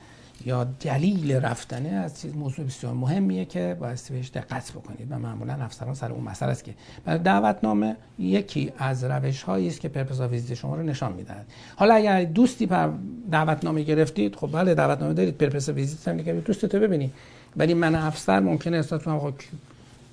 [0.47, 5.53] یا دلیل رفتنه از چیز موضوع بسیار مهمیه که باید بهش دقت بکنید و معمولا
[5.53, 6.75] افسران سر اون مسئله است که
[7.05, 11.47] برای دعوتنامه یکی از روش هایی است که پرپسا ویزیت شما رو نشان می‌دهد.
[11.77, 12.91] حالا اگر دوستی پر
[13.31, 15.37] دعوتنامه گرفتید خب بله دعوتنامه دارید.
[15.37, 17.13] پرپسا ویزیت هم نگرید دوست تو ببینید.
[17.57, 19.35] ولی من افسر ممکنه احساس کنم خب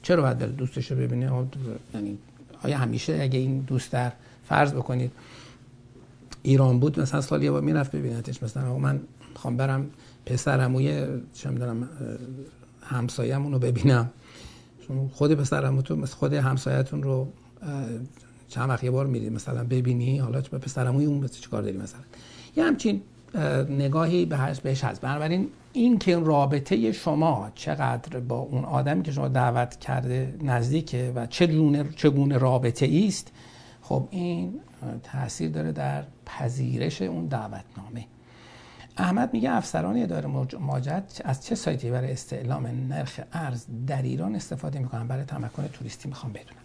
[0.06, 1.32] چرا باید دوستش رو ببینه؟
[1.94, 2.18] یعنی
[2.64, 4.12] آیا همیشه اگه این دوست در
[4.48, 5.12] فرض بکنید
[6.44, 8.44] ایران بود مثلا سال یه بار می‌رفت ببینتش.
[8.44, 9.00] مثلا من
[9.34, 9.90] می‌خوام برم
[10.26, 11.90] پسرموی چه می‌دونم
[12.82, 14.10] همسایه‌مون رو ببینم.
[15.12, 17.28] خود پسرموتون خود همسایتون رو
[18.50, 22.02] چند وقت یه بار میرید مثلا ببینی حالا به پسرموی اون چه کار داری مثلا؟
[22.56, 23.02] یه همچین
[23.70, 25.02] نگاهی به بهش هست.
[25.02, 31.28] بنابراین این که رابطه شما چقدر با اون آدمی که شما دعوت کرده نزدیکه و
[31.28, 33.32] چگونه چگونه رابطه است
[33.82, 34.60] خب این
[35.04, 38.06] تاثیر داره در پذیرش اون دعوتنامه.
[38.98, 40.28] احمد میگه افسران اداره
[40.60, 46.10] ماجد از چه سایتی برای استعلام نرخ ارز در ایران استفاده می‌کنن؟ برای تمکن توریستی
[46.10, 46.62] می‌خوام بدونم.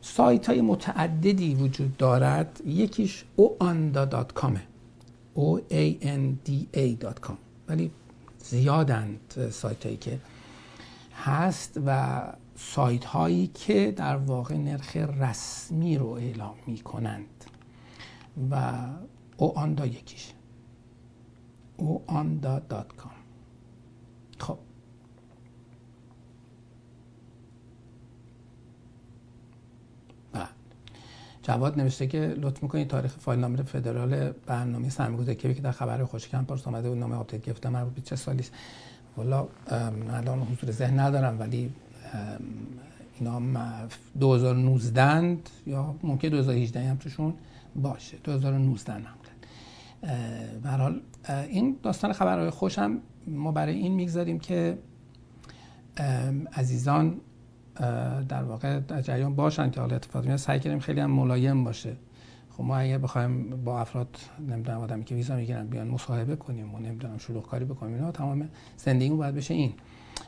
[0.00, 2.60] سایت های متعددی وجود دارد.
[2.66, 4.71] یکیش oanda.com
[5.36, 6.50] o a n d
[7.68, 7.90] ولی
[8.38, 10.20] زیادند سایت هایی که
[11.14, 12.22] هست و
[12.56, 17.44] سایت هایی که در واقع نرخ رسمی رو اعلام می کنند
[18.50, 18.72] و
[19.36, 20.32] اواندا یکیش.
[21.78, 23.16] Oanda.com
[24.38, 24.58] خب
[30.32, 30.48] بله.
[31.42, 36.28] جواد نوشته که لطف می‌کنید تاریخ فایل نامه فدرال برنامه سرمایه‌گذاری که در خبر خوش
[36.28, 36.98] کنپارس آمده بود.
[36.98, 38.52] نامه update گرفته مربوط به چه سالی است؟
[39.16, 39.48] والا
[40.10, 41.70] الان حضور ذهن ندارم ولی
[43.20, 43.62] اینا
[44.20, 47.34] 2019 یا ممکن 2018 هم توشون
[47.76, 48.16] باشه.
[48.24, 49.02] 2019 هم
[50.62, 54.78] به حال این داستان خبرهای خوشم ما برای این می‌گذاریم که
[56.52, 57.20] عزیزان
[58.28, 61.96] در واقع در جریان باشن که حالا اتفاق میاد سعی کنیم خیلی هم ملایم باشه.
[62.50, 64.16] خب ما اگر بخوایم با افراد
[64.48, 68.48] نمی‌دونم آدمی که ویزا می‌گیرن بیان مصاحبه کنیم و نمی‌دونم شلوغ کاری بکنیم اینا تمام
[68.76, 69.72] زندگیمون باید بشه این.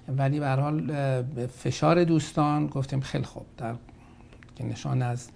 [0.09, 0.93] ولی به حال
[1.47, 3.47] فشار دوستان گفتیم خیلی خوب.
[3.57, 3.75] در
[4.57, 5.29] که نشان از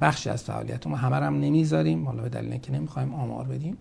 [0.00, 2.06] بخشی از فعالیت ما همه هم نمی‌ذاریم.
[2.06, 3.76] حالا به دلیل اینکه نمی‌خوایم آمار بدیم.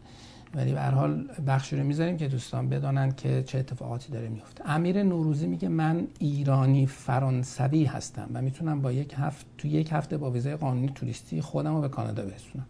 [0.56, 5.04] ولی به حال بخشی رو می‌ذاریم که دوستان بدانند که چه اتفاقاتی داره میفته امیر
[5.04, 10.32] نوروزی میگه من ایرانی فرانسوی هستم و می‌تونم با یک هفته تو یک هفته با
[10.32, 12.66] ویزای قانونی توریستی خودم رو به کانادا برسونم.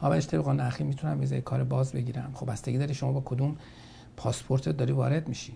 [0.00, 2.30] آقا اشتباه قانون اخیر می‌تونم ویزای کار باز بگیرم.
[2.34, 3.56] خب بستگی داره شما با کدوم
[4.16, 5.52] پاسپورت داری وارد میشی.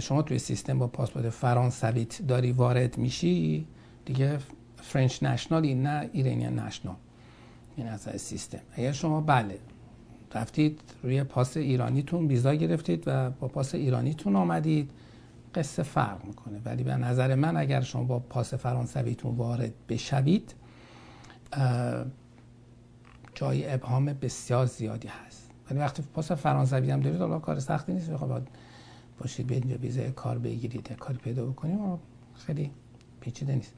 [0.00, 3.66] شما توی سیستم با پاسپورت فرانسویت داری وارد میشی
[4.04, 4.38] دیگه
[4.76, 6.96] French national ی نه Iranian national.
[7.76, 8.58] این از سیستم.
[8.72, 9.58] اگر شما بله.
[10.34, 14.90] رفتید روی پاس ایرانیتون ویزا گرفتید و با پاس ایرانیتون آمدید.
[15.54, 16.60] قصه فرق می‌کنه.
[16.64, 20.54] ولی به نظر من اگر شما با پاس فرانسویتون وارد بشوید
[23.34, 25.50] جای ابهام بسیار زیادی هست.
[25.70, 28.10] ولی وقتی پاس فرانسوی هم دارید حالا کار سختی نیست.
[28.10, 28.48] بخواید
[29.18, 31.78] بیایید به اینجا ویزای کار بگیرید کاری پیدا بکنیم
[32.46, 32.70] خیلی
[33.20, 33.74] پیچیده نیست.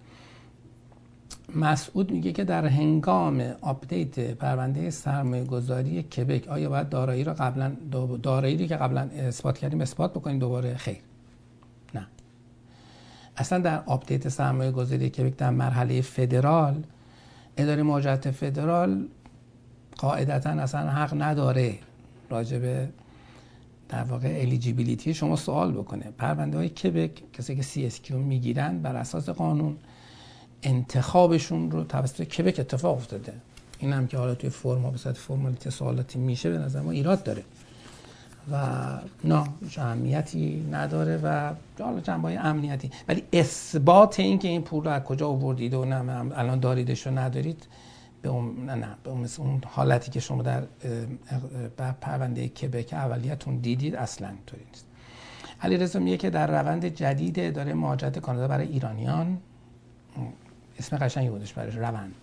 [1.55, 7.73] مسعود میگه که در هنگام update پرونده سرمایه گذاری کبک آیا باید دارایی رو قبلا
[8.23, 10.99] دارایی که قبلا اثبات کردیم اثبات بکنیم دوباره؟ خیر.
[11.95, 12.07] نه.
[13.37, 16.83] اصلا در update سرمایه گذاری کبک در مرحله فدرال
[17.57, 19.07] اداره مهاجرت فدرال
[19.97, 21.79] قاعدتا اصلا حق نداره
[22.31, 22.89] راجع به
[23.89, 26.05] در واقع eligibility شما سوال بکنه.
[26.19, 29.77] پرونده های کبک کسی که CSQ می‌گیرن بر اساس قانون
[30.63, 33.33] انتخابشون رو توسط کبک اتفاق افتاده.
[33.79, 37.23] این هم که حالا توی فرما به صورت فرمالیته سوالاتی میشه به نظر ما ایراد
[37.23, 37.45] داره.
[38.53, 38.57] و
[39.25, 42.91] نه جمعیتی نداره و حالا جنبه امنیتی.
[43.09, 47.19] ولی اثبات این که این پول رو از کجا آوردید و نه الان داریدش رو
[47.19, 47.67] ندارید
[48.23, 50.63] به اون نه, نه به اون, اون حالتی که شما در
[52.01, 54.87] پرونده کبک اولیتون دیدید اصلا اینطوری نیست.
[55.63, 59.39] علی رضا میگه که در روند جدید اداره مهاجرت کانادا برای ایرانیان
[60.79, 62.15] اسم قشنگی بودش برای روند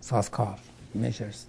[0.00, 0.58] سازکار
[0.94, 1.44] میجرز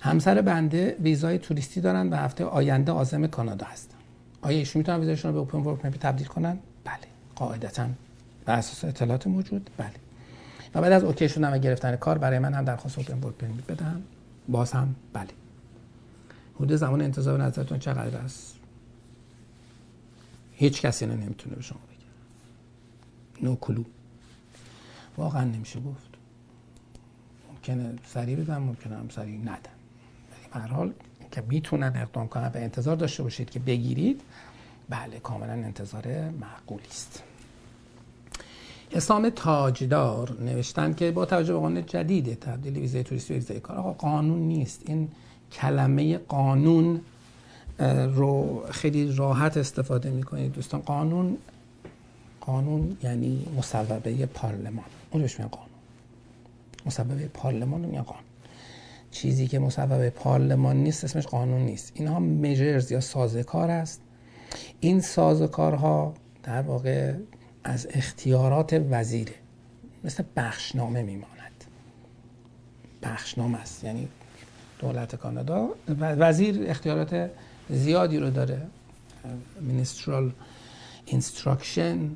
[0.00, 3.96] همسر بنده ویزای توریستی دارن و هفته آینده آزم کانادا هستن.
[4.42, 6.96] آیا ایشون می‌تونن ویزایشون رو به اوپن ورک تبدیل کنن؟ بله.
[7.36, 7.88] قاعدتا
[8.44, 9.90] بر اساس اطلاعات موجود بله.
[10.74, 13.66] و بعد از اوکی شدن و گرفتن کار برای من هم درخواست اوپن ورک پرمیت
[13.66, 14.02] بدم.
[14.48, 15.28] باز هم بله.
[16.54, 18.54] حدود زمان انتظار نظرتون چقدر است؟
[20.52, 23.46] هیچ کسی اینو نمی‌تونه به شما بگه.
[23.48, 23.84] نو کلو
[25.16, 26.08] واقعا نمیشه گفت.
[27.52, 29.76] ممکنه سریع بدم ممکنه هم سریع ندم.
[30.54, 30.92] ولی به حال
[31.30, 34.20] که می‌تونن اقدام کنن و انتظار داشته باشید که بگیرید
[34.88, 37.22] بله کاملا انتظار معقولی است.
[38.90, 43.76] حسام تاجدار نوشتن که با توجه به قانون جدید تبدیل ویزای توریستی به ویزای کار
[43.76, 44.82] آقا قانون نیست.
[44.86, 45.08] این
[45.52, 47.00] کلمه قانون
[48.14, 50.80] رو خیلی راحت استفاده می‌کنید دوستان.
[50.80, 51.38] قانون
[52.40, 54.84] قانون یعنی مصوبه پارلمان.
[55.16, 55.68] اون روش میگن قانون.
[56.86, 58.24] مصوبه پارلمان رو میگن قانون.
[59.10, 61.92] چیزی که مصوبه پارلمان نیست اسمش قانون نیست.
[61.94, 64.00] اینها میجرز یا سازکار است.
[64.80, 67.14] این سازکارها در واقع
[67.64, 69.34] از اختیارات وزیره.
[70.04, 71.64] مثل بخشنامه میماند.
[73.02, 73.84] بخشنامه است.
[73.84, 74.08] یعنی
[74.78, 77.30] دولت کانادا وزیر اختیارات
[77.70, 78.62] زیادی رو داره.
[79.60, 80.32] ministerial
[81.06, 82.10] instruction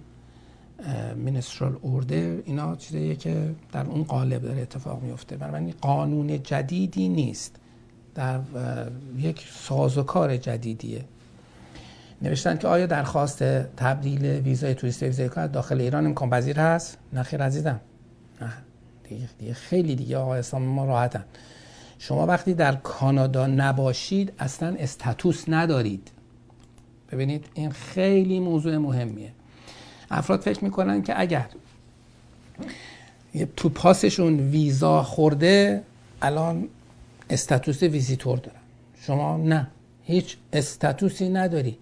[1.17, 5.37] ministerial order اینا چیزیه که در اون قالب داره اتفاق میفته.
[5.37, 7.57] بنابراین قانون جدیدی نیست.
[8.15, 8.41] در
[9.19, 11.05] یک سازوکار جدیدیه.
[12.23, 13.43] نوشتن که آیا درخواست
[13.77, 17.81] تبدیل ویزای توریست ویزای کار داخل ایران امکان پذیر هست؟ نه خیر عزیزم.
[18.41, 18.53] نه.
[19.09, 21.25] دیگه, دیگه خیلی دیگه آقا اسلام ما راحتن.
[21.99, 26.11] شما وقتی در کانادا نباشید اصلا استاتوس ندارید.
[27.13, 29.33] ببینید این خیلی موضوع مهمیه.
[30.11, 31.47] افراد فکر می‌کنن که اگر
[33.57, 35.83] تو پاسشون ویزا خورده
[36.23, 36.69] الان
[37.31, 38.61] استاتوس ویزیتور دارن.
[39.03, 39.69] شما نه
[40.05, 41.77] هیچ استاتوسی نداری.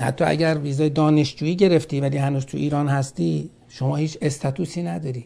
[0.00, 5.24] حتی اگر ویزای دانشجویی گرفتی ولی هنوز تو ایران هستی شما هیچ استاتوسی نداری.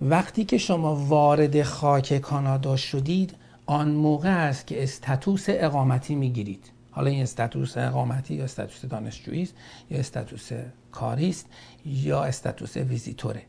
[0.00, 3.34] وقتی که شما وارد خاک کانادا شدید
[3.66, 6.70] آن موقع است که استاتوس اقامتی می‌گیرید.
[6.92, 9.54] حالا این استاتوس اقامتی یا استاتوس دانشجویی است
[9.90, 10.50] یا استاتوس
[10.92, 11.46] کاری است
[11.84, 13.42] یا استاتوس ویزیتوره.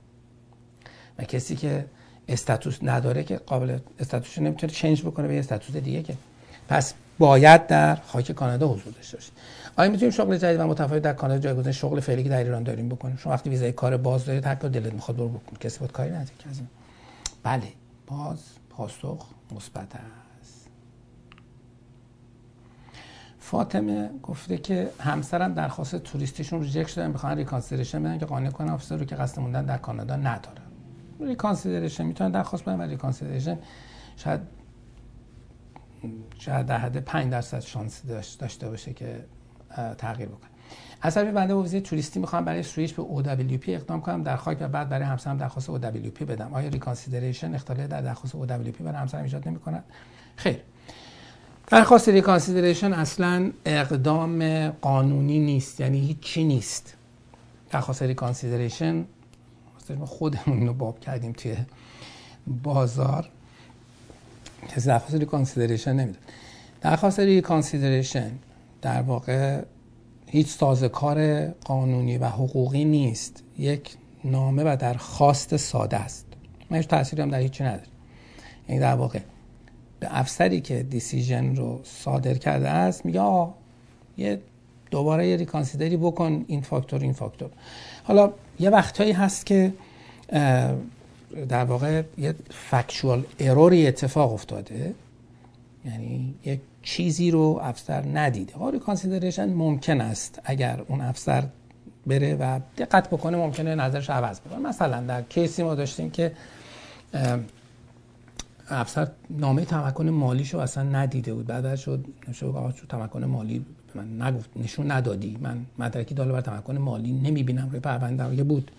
[1.18, 1.86] و کسی که
[2.28, 6.18] استاتوس نداره که قابل استاتوسش نمی‌تونه چنج بکنه به استاتوس دیگه که
[6.68, 9.34] پس باید در خاک کانادا حضور داشته باشید
[9.78, 12.89] آیا می‌تونیم شغل جدید و متفاوت در کانادا جایگزین شغل فعلی که در ایران داریم
[12.89, 15.58] بکنیم؟ شما وقتی ویزای کار باز دارید هر دلت می‌خواد برو بکن.
[15.60, 16.28] کسی بود کاری نداره.
[17.44, 17.68] بله.
[18.08, 18.39] باز
[18.70, 19.26] پاسخ
[19.56, 20.68] مثبت است
[23.54, 28.97] فاطمه گفته که همسرم درخواست توریستیشون reject شده می‌خوان reconsideration بدن که قانع کنن افسر
[28.97, 30.62] رو که قصد موندن در کانادا نداره
[31.20, 33.58] reconsideration می‌تونن درخواست بدن ولی reconsideration
[34.16, 34.39] شاید
[36.38, 38.01] شاید در حد 5 درصد شانس
[38.39, 39.26] داشته باشه که
[39.97, 40.49] تغییر بکنه.
[41.01, 44.24] اصلا بنده ویزای توریستی می‌خوام برای سویچ به OWP اقدام کنم.
[44.24, 46.54] در خاک و بعد برای همسرم درخواست OWP بدم.
[46.54, 49.84] آیا reconsideration اختلال در درخواست OWP برای همسرم ایجاد نمی‌کنه
[50.36, 50.62] خیر.
[51.68, 56.93] درخواست reconsideration اصلا اقدام قانونی نیست یعنی هیچی نیست.
[57.72, 59.06] درخواست reconsideration
[60.05, 61.55] خودمون رو باب کردیم توی
[62.64, 63.30] بازار.
[64.70, 66.20] کسی درخواست reconsideration نمیده.
[66.82, 68.32] درخواست reconsideration
[68.82, 69.61] در واقع
[70.28, 73.43] هیچ سازکار قانونی و حقوقی نیست.
[73.57, 76.26] یک نامه و درخواست ساده است.
[76.70, 77.88] من هیچ تأثیری هم در هیچی نداره
[78.70, 79.20] یعنی در واقع
[80.04, 83.54] به افسری که decision رو صادر کرده است میگه آقا
[84.18, 84.39] یه
[84.91, 87.49] دوباره یه reconsider ی بکن این فاکتور این فاکتور.
[88.04, 89.74] حالا یه وقتهایی هست که
[91.49, 94.93] در واقع یه factual error ی اتفاق افتاده
[95.86, 98.54] یعنی یک چیزی رو افسر ندیده.
[98.54, 101.43] ها reconsideration ممکن است اگر اون افسر
[102.08, 104.60] بره و دقت بکنه ممکنه نظرش عوض بکنه.
[104.60, 106.32] مثلا در کیسی ما داشتیم که
[108.74, 111.46] افسر نامه تمکن مالیشو اصلا ندیده بود.
[111.46, 112.06] بعد شد
[112.44, 113.66] آقا تمکن مالی
[113.96, 115.38] من نگفت نشون ندادی.
[115.42, 118.72] من مدرکی داله بر تمکن مالی نمی‌بینم روی پرونده بود.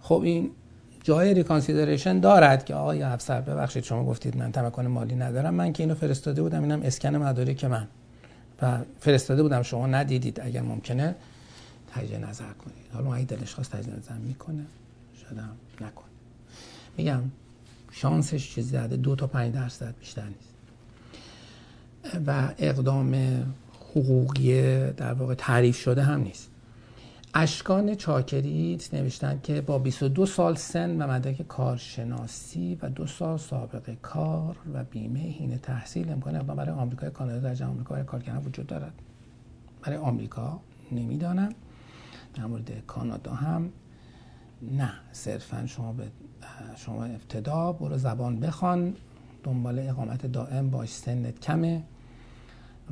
[0.00, 0.50] خب این
[1.02, 5.54] جای ریکانسیدریشن دارد که آقای افسر ببخشید شما گفتید من تمکن مالی ندارم.
[5.54, 7.88] من که اینو فرستاده بودم اینم اسکن مدارک من.
[8.62, 10.40] و فرستاده بودم شما ندیدید.
[10.40, 11.14] اگر ممکنه
[11.94, 12.86] تجزیه نظر کنید.
[12.94, 14.66] حالا اگه دلش خواست تجزیه نظر می‌کنه
[15.20, 15.50] شدم
[15.80, 16.04] نکن
[16.96, 17.22] میگم
[17.90, 20.54] شانسش چیزی زده دو تا پنج درصد بیشتر نیست.
[22.26, 23.14] و اقدام
[23.90, 24.52] حقوقی
[24.92, 26.50] در واقع تعریف شده هم نیست.
[27.34, 33.96] اشکان چاکریت نوشتن که با 22 سال سن و مدرک کارشناسی و دو سال سابقه
[34.02, 38.22] کار و بیمه هین تحصیل امکان اقدام برای آمریکا کانادا در جمع آمریکا برای کار
[38.22, 38.92] کردن وجود دارد.
[39.82, 40.60] برای آمریکا
[40.92, 41.52] نمی‌دانم.
[42.34, 43.72] در مورد کانادا هم
[44.62, 44.92] نه.
[45.12, 46.04] صرفا شما به
[46.76, 48.94] شما ابتدا برو زبان بخوان
[49.44, 51.82] دنبال اقامت دائم باش سنت کمه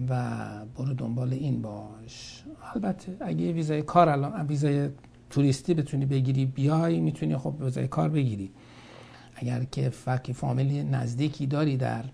[0.09, 0.44] و
[0.76, 2.44] برو دنبال این باش.
[2.74, 4.90] البته اگه ویزای کار الان ویزای
[5.30, 8.51] توریستی بتونی بگیری بیای می‌تونی خب ویزای کار بگیری.
[9.34, 12.05] اگر که فکی فامیلی نزدیکی داری در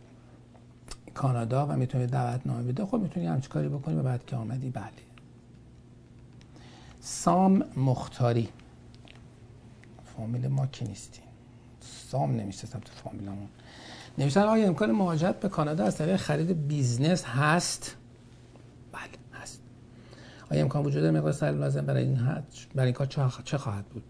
[1.14, 4.70] کانادا و می‌تونی دعوت نامه بده خب می‌تونی همچی کاری بکنی و بعد که آمدی
[4.70, 4.84] بله.
[7.00, 8.48] سام مختاری.
[10.16, 11.24] فامیل ما که نیستیم.
[11.80, 13.48] سام نمیشه سمت فامیلمون
[14.18, 17.96] نوشتن آیا امکان مهاجرت به کانادا از طریق خرید business هست.
[18.92, 19.60] بله هست.
[20.50, 22.42] آیا امکان وجود مقدار سرمایه لازم برای این
[22.74, 23.06] برای این کار
[23.44, 24.02] چه خواهد بود؟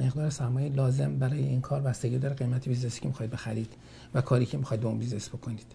[0.00, 3.72] مقدار سرمایه لازم برای این کار بستگی داره قیمت business ی که می‌خواید بخرید
[4.14, 5.66] و کاری که می‌خواید به اون business بکنید.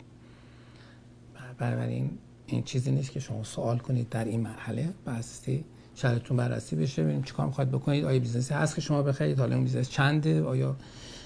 [1.57, 4.93] بنابراین این چیزی نیست که شما سوال کنید در این مرحله.
[5.05, 5.63] بایستی
[6.02, 8.06] شرطتون بررسی بشه ببینیم چیکار می‌خواید بکنید.
[8.06, 10.76] آیا business ی هست که شما بخرید؟ حالا اون business چنده؟ آیا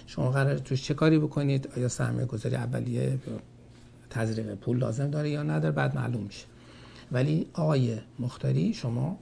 [0.08, 3.20] شما قرار توش چه کاری بکنید؟ آیا سرمایه گذاری اولیه؟
[4.10, 6.46] تزریق پول لازم داره یا نداره؟ بعد معلوم میشه.
[7.12, 9.18] ولی آقای مختاری شما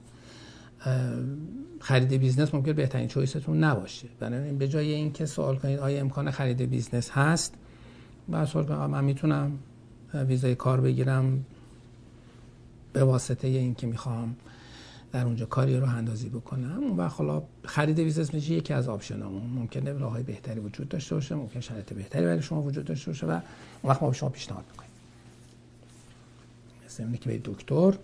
[1.80, 4.08] خرید business ممکن بهترین choice تون نباشه.
[4.20, 7.54] بنابراین به جای اینکه سوال کنید آیا امکان خرید business هست
[8.28, 9.58] بعد سوال کنید من می‌تونم
[10.14, 11.44] ویزای کار بگیرم
[12.92, 14.36] به واسطه اینکه می‌خوام
[15.14, 19.92] در اونجا کاری رو اندازی بکنم وقت حالا خرید ویزا میشه یکی از آپشنامون ممکنه
[19.92, 23.40] راههای بهتری وجود داشته باشه ممکن شرایط بهتری برای شما وجود داشته باشه و اون
[23.84, 24.90] وقت ما به شما پیشنهاد می‌کنیم.
[26.86, 27.94] مثل که به دکتر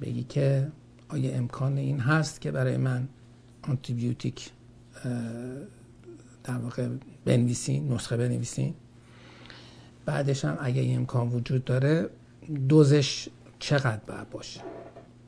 [0.00, 0.68] بگی که
[1.08, 3.08] آیا امکان این هست که برای من
[3.62, 4.50] آنتیبیوتیک
[6.44, 6.88] در واقع
[7.24, 8.74] بنویسین نسخه بنویسین؟
[10.06, 12.08] بعدش هم اگه امکان وجود داره
[12.68, 13.28] دوزش
[13.58, 14.60] چقدر باید باشه؟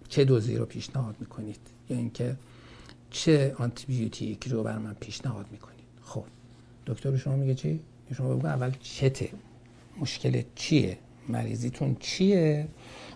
[0.09, 2.37] چه دوزی رو پیشنهاد می‌کنید؟ یا اینکه
[3.11, 6.25] چه آنتیبیوتیک رو بر من پیشنهاد می‌کنید؟ خب
[6.87, 7.81] دکتر به شما میگه چی؟
[8.17, 9.29] شما بگو اول چته.
[10.01, 10.99] مشکل چیه؟
[11.29, 12.69] مریضیتون چیه؟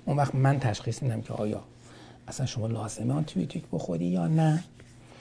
[0.05, 1.65] اون وقت من تشخیص میدم که آیا
[2.29, 4.65] اصلا شما لازمه آنتیبیوتیک بخوری یا نه.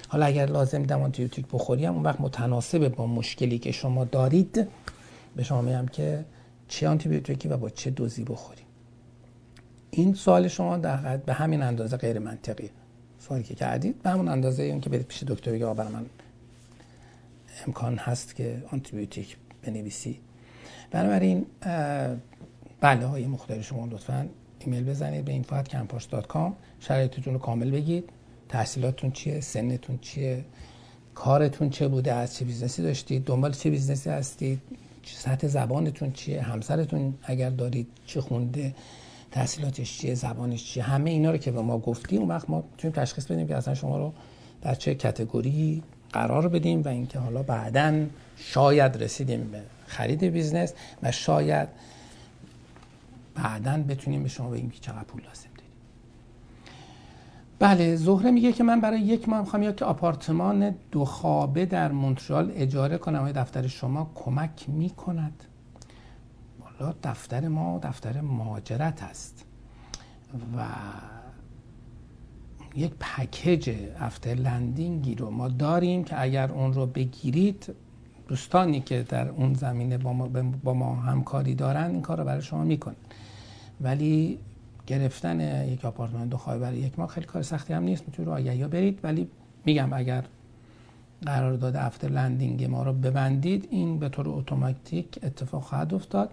[0.08, 4.68] حالا اگر لازم دم آنتیبیوتیک بخوری هم اون وقت متناسب با مشکلی که شما دارید
[5.36, 6.26] به شما میگم که
[6.68, 8.62] چه آنتیبیوتیکی و با چه دوزی بخوری
[9.98, 12.70] این سوال شما در به همین اندازه غیر منطقی.
[13.20, 16.06] سوالی که کردید به همون اندازه اون که برید پیش دکتر بگه برای من
[17.68, 20.20] امکان هست که آنتیبیوتیک بنویسی.
[20.92, 21.46] بنابراین
[22.82, 24.30] بله های مختلف شما لطفا
[24.60, 28.10] ایمیل بزنید به info@campus.com شرایطتون رو کامل بگید.
[28.50, 30.46] تحصیلاتتون چیه؟ سنتون چیه؟
[31.16, 34.62] کارتون چه بوده؟ از چه business ی داشتید؟ دنبال چه business ی هستید؟
[35.06, 38.74] سطح زبانتون چیه؟ همسرتون اگر دارید چه خونده؟
[39.32, 42.96] تحصیلاتش چیه زبانش چیه همه اینا رو که به ما گفتی اون وقت ما می‌تونیم
[42.96, 44.14] تشخیص بدیم که اصلا شما رو
[44.62, 45.84] در چه category
[46.14, 48.06] قرار بدیم و اینکه حالا بعدا
[48.38, 50.74] شاید رسیدیم به خرید business
[51.04, 51.70] و شاید
[53.36, 55.72] بعدا بتونیم به شما بگیم که چقدر پول لازم داریم.
[57.60, 62.52] بله زهره میگه که من برای یک ماه می‌خوام که آپارتمان دو خوابه در مونترال
[62.56, 63.22] اجاره کنم.
[63.22, 65.44] های دفتر شما کمک می‌کند؟
[67.04, 69.46] دفتر ما دفتر مهاجرت است
[70.58, 70.66] و
[72.76, 77.76] یک پکیج افتر لندینگی رو ما داریم که اگر اون رو بگیرید
[78.28, 80.28] دوستانی که در اون زمینه با ما,
[80.64, 82.96] با ما همکاری دارن این کار رو برای شما می‌کنن.
[83.82, 84.40] ولی
[84.88, 88.56] گرفتن یک آپارتمان دو خوابه برای یک ماه خیلی کار سختی هم نیست می‌تونید رو
[88.56, 89.00] یا برید.
[89.04, 89.28] ولی
[89.66, 90.24] میگم اگر
[91.26, 96.32] قرارداد افتر لندینگ ما رو ببندید این به طور اتوماتیک اتفاق خواهد افتاد.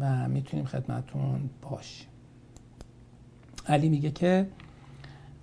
[0.00, 2.06] و می‌تونیم خدمتون باش
[3.66, 4.46] علی میگه که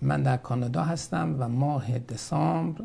[0.02, 2.84] من در کانادا هستم و ماه دسامبر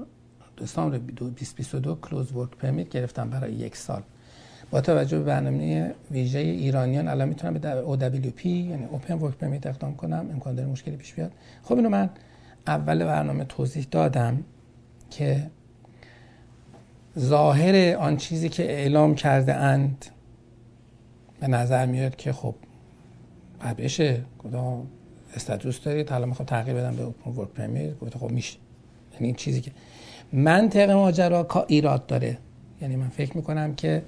[0.62, 4.02] دسامبر 2022 closed work permit گرفتم برای یک سال.
[4.70, 9.94] با توجه به برنامه ویژه ایرانیان الان می‌تونم به OWP یعنی open work permit اقدام
[9.94, 10.26] کنم.
[10.32, 11.32] امکان داره مشکلی پیش بیاد.
[11.62, 12.10] خب اینو من
[12.66, 14.44] اول برنامه توضیح دادم
[15.10, 15.50] که
[17.18, 20.06] ظاهر آن چیزی که اعلام کرده اند
[21.40, 22.54] به نظر میاد که خب
[23.78, 24.22] بشه.
[24.38, 24.86] کدام
[25.34, 28.58] status دارید؟ حالا می‌خوام تغییر بدم به open work permit گفت خب میشه.
[29.12, 29.70] یعنی این چیزی که
[30.32, 32.38] منطق ماجرا ایراد داره.
[32.82, 34.02] یعنی من فکر می‌کنم که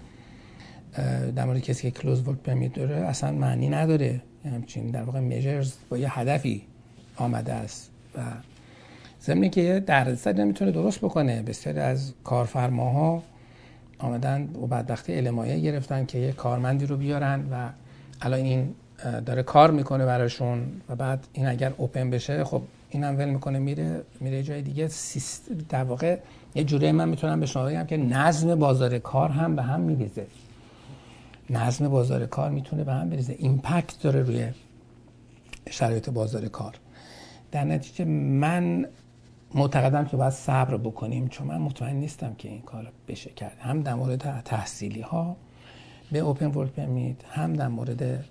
[1.37, 4.23] در مورد کسی که کلوز ورک پرمیت داره اصلا معنی نداره.
[4.45, 6.63] یعنی همچین در واقع میجرز با یه هدفی
[7.17, 7.91] آمده است.
[8.15, 8.21] و
[9.23, 11.43] ضمن که یه درصد نمی‌تونه درست بکنه.
[11.43, 13.23] بسیاری از کارفرماها
[14.03, 17.69] آمدن و بدبختی علمایه گرفتن که یه کارمندی رو بیارن و
[18.21, 18.75] الان این
[19.27, 24.03] داره کار می‌کنه براشون و بعد این اگر اوپن بشه خب اینم ول می‌کنه میره
[24.21, 24.89] میره جای دیگه.
[25.69, 26.19] در واقع
[26.55, 30.27] یه جوری من می‌تونم به شما بگم که نظم بازار کار هم به هم میریزه.
[31.51, 33.37] نظم بازار کار می‌تونه به هم بریزه.
[33.39, 34.49] ایمپکت داره روی
[35.71, 36.75] شرایط بازار کار.
[37.53, 38.87] در نتیجه من
[39.55, 43.57] معتقدم که باید صبر بکنیم چون من مطمئن نیستم که این کار بشه کرد.
[43.61, 45.37] هم در مورد تحصیلی ها
[46.13, 48.25] به اوپن ورک پرمیت هم در مورد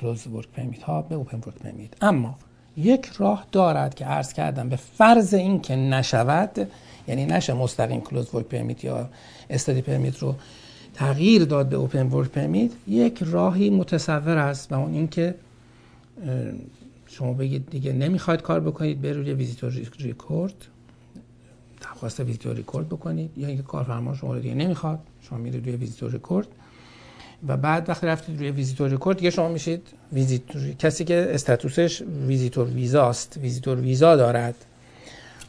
[0.00, 2.38] closed work permit ها به open work permit اما
[2.76, 6.68] یک راه دارد که عرض کردم به فرض این که نشود
[7.08, 9.08] یعنی نشه مستقیم closed work permit یا
[9.50, 10.34] study permit رو
[10.94, 15.34] تغییر داد به open work permit یک راهی متصور است و اون اینکه
[17.12, 20.54] شما بگید دیگه نمی‌خواید کار بکنید به روی visitor record
[21.80, 26.12] درخواست visitor record بکنید یا اینکه کارفرما شما رو دیگه نمی‌خواد شما میرید روی visitor
[26.12, 26.46] record.
[27.48, 32.02] و بعد وقتی رفتید روی visitor record دیگه شما میشید ویزیتور کسی که status ش
[32.02, 34.54] visitor ویزاست ویزیتور ویزا دارد.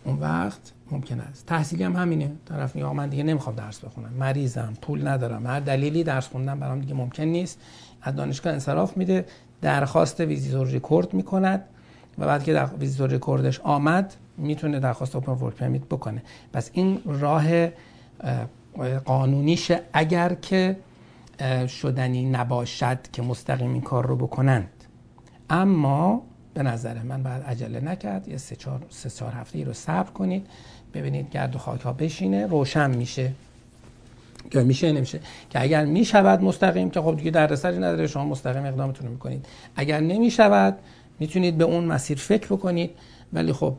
[0.03, 1.45] اون وقت ممکن است.
[1.45, 2.31] تحصیلی هم همینه.
[2.45, 4.13] طرف میگه من دیگه نمی‌خوام درس بخونم.
[4.19, 5.47] مریضم پول ندارم.
[5.47, 7.59] هر دلیلی درس خوندن برام دیگه ممکن نیست.
[8.01, 9.25] از دانشگاه انصراف میده.
[9.61, 11.63] درخواست visitor record می‌کند
[12.17, 16.23] و بعد که visitor record ش آمد می‌تونه درخواست open work permit بکنه.
[16.53, 17.67] پس این راه
[19.05, 20.77] قانونیشه اگر که
[21.67, 24.69] شدنی نباشد که مستقیم این کار رو بکنند.
[25.49, 26.21] اما
[26.53, 28.27] به نظر من باید عجله نکرد.
[28.27, 30.47] یه سه چهار, سه چهار هفته ای رو صبر کنید.
[30.93, 33.31] ببینید گرد و خاک ها بشینه روشن میشه.
[34.51, 35.19] که میشه نمیشه.
[35.49, 39.45] که اگر می‌شود مستقیم که خب دیگه دردسری نداره شما مستقیم اقدامتون رو می‌کنید.
[39.75, 40.77] اگر نمی‌شود
[41.19, 42.91] می‌تونید به اون مسیر فکر بکنید.
[43.33, 43.75] ولی خب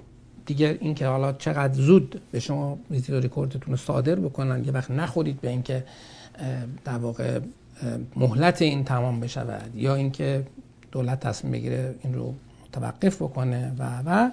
[0.46, 4.90] دیگه این که حالا چقدر زود به شما ویدیو ریکوردتون رو صادر بکنن یه وقت
[4.90, 5.84] نخورید به اینکه
[6.84, 7.40] در واقع
[8.16, 10.46] مهلت این تمام بشود یا اینکه
[10.92, 12.34] دولت تصمیم بگیره این رو
[12.68, 14.30] متوقف بکنه و و.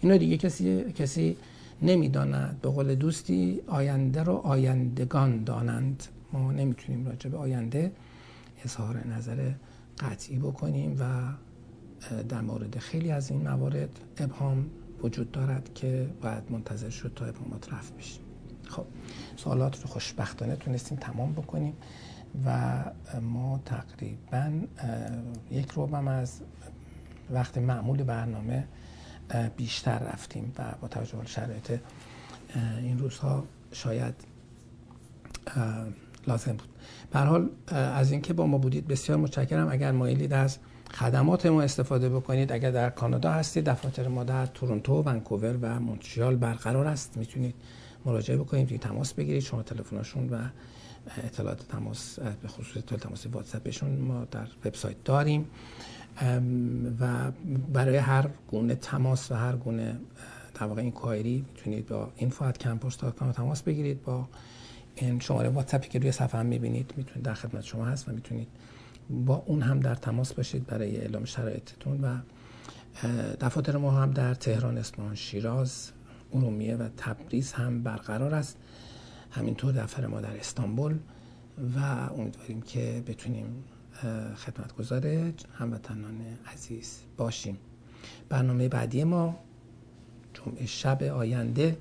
[0.00, 1.36] اینا دیگه کسی کسی
[1.82, 2.60] نمی‌داند.
[2.60, 6.04] به قول دوستی آینده رو آیندگان دانند.
[6.32, 7.92] ما نمی‌تونیم راجع به آینده
[8.64, 9.52] اظهار نظر
[9.98, 11.04] قطعی بکنیم و
[12.28, 14.70] در مورد خیلی از این موارد ابهام
[15.02, 18.20] وجود دارد که باید منتظر شد تا ابهامات رفت بشه.
[18.68, 18.84] خب
[19.36, 21.74] سوالات رو خوشبختانه تونستیم تمام بکنیم
[22.46, 22.84] و
[23.20, 24.50] ما تقریبا
[25.50, 26.40] یک روبم از
[27.30, 28.64] وقت معمول برنامه
[29.56, 31.78] بیشتر رفتیم و با توجه به شرایط
[32.82, 34.14] این روزها شاید
[36.26, 36.68] لازم بود.
[37.10, 39.68] به حال از اینکه با ما بودید بسیار متشکرم.
[39.68, 40.58] اگر مایلید از
[40.94, 46.36] خدمات ما استفاده بکنید اگر در کانادا هستید دفاتر ما در تورنتو، ونکوور و مونتریال
[46.36, 47.16] برقرار است.
[47.16, 47.54] می‌تونید
[48.04, 49.42] مراجعه بکنید تماس بگیرید.
[49.42, 50.38] شما تلفنشون و
[51.24, 55.46] اطلاعات تماس به خصوص تماس واتساپشون ما در وبسایت داریم.
[57.00, 57.32] و
[57.72, 59.98] برای هر گونه تماس و هر گونه
[60.54, 64.28] در واقع این کوایری می‌تونید با info@campus.com تماس بگیرید با
[64.94, 68.48] این شماره واتساپی که روی صفحه هم می‌بینید می‌تونید در خدمت شما هست و می‌تونید
[69.10, 72.16] با اون هم در تماس باشید برای اعلام شرایطتون و
[73.40, 75.90] دفاتر ما هم در تهران، اصفهان، شیراز،
[76.34, 78.56] ارومیه و تبریز هم برقرار است.
[79.30, 80.98] همینطور دفتر ما در استانبول
[81.76, 81.78] و
[82.18, 83.64] امیدواریم که بتونیم
[84.36, 87.58] خدمتگزار هموطنان عزیز باشیم.
[88.28, 89.38] برنامه بعدی ما
[90.34, 91.78] جمعه شب آینده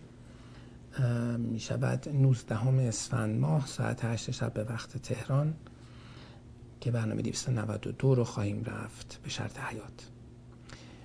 [1.38, 5.53] می شود 19 اسفند ماه ساعت 8 شب به وقت تهران
[6.80, 10.10] که برنامه 292 رو خواهیم رفت به شرط حیات.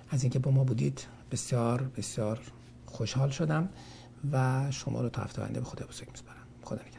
[0.09, 2.39] از اینکه با ما بودید بسیار بسیار
[2.85, 3.69] خوشحال شدم
[4.31, 6.47] و شما رو تا هفته آینده به خدا بزرگ میسپارم.
[6.63, 6.96] خدا نگهدار.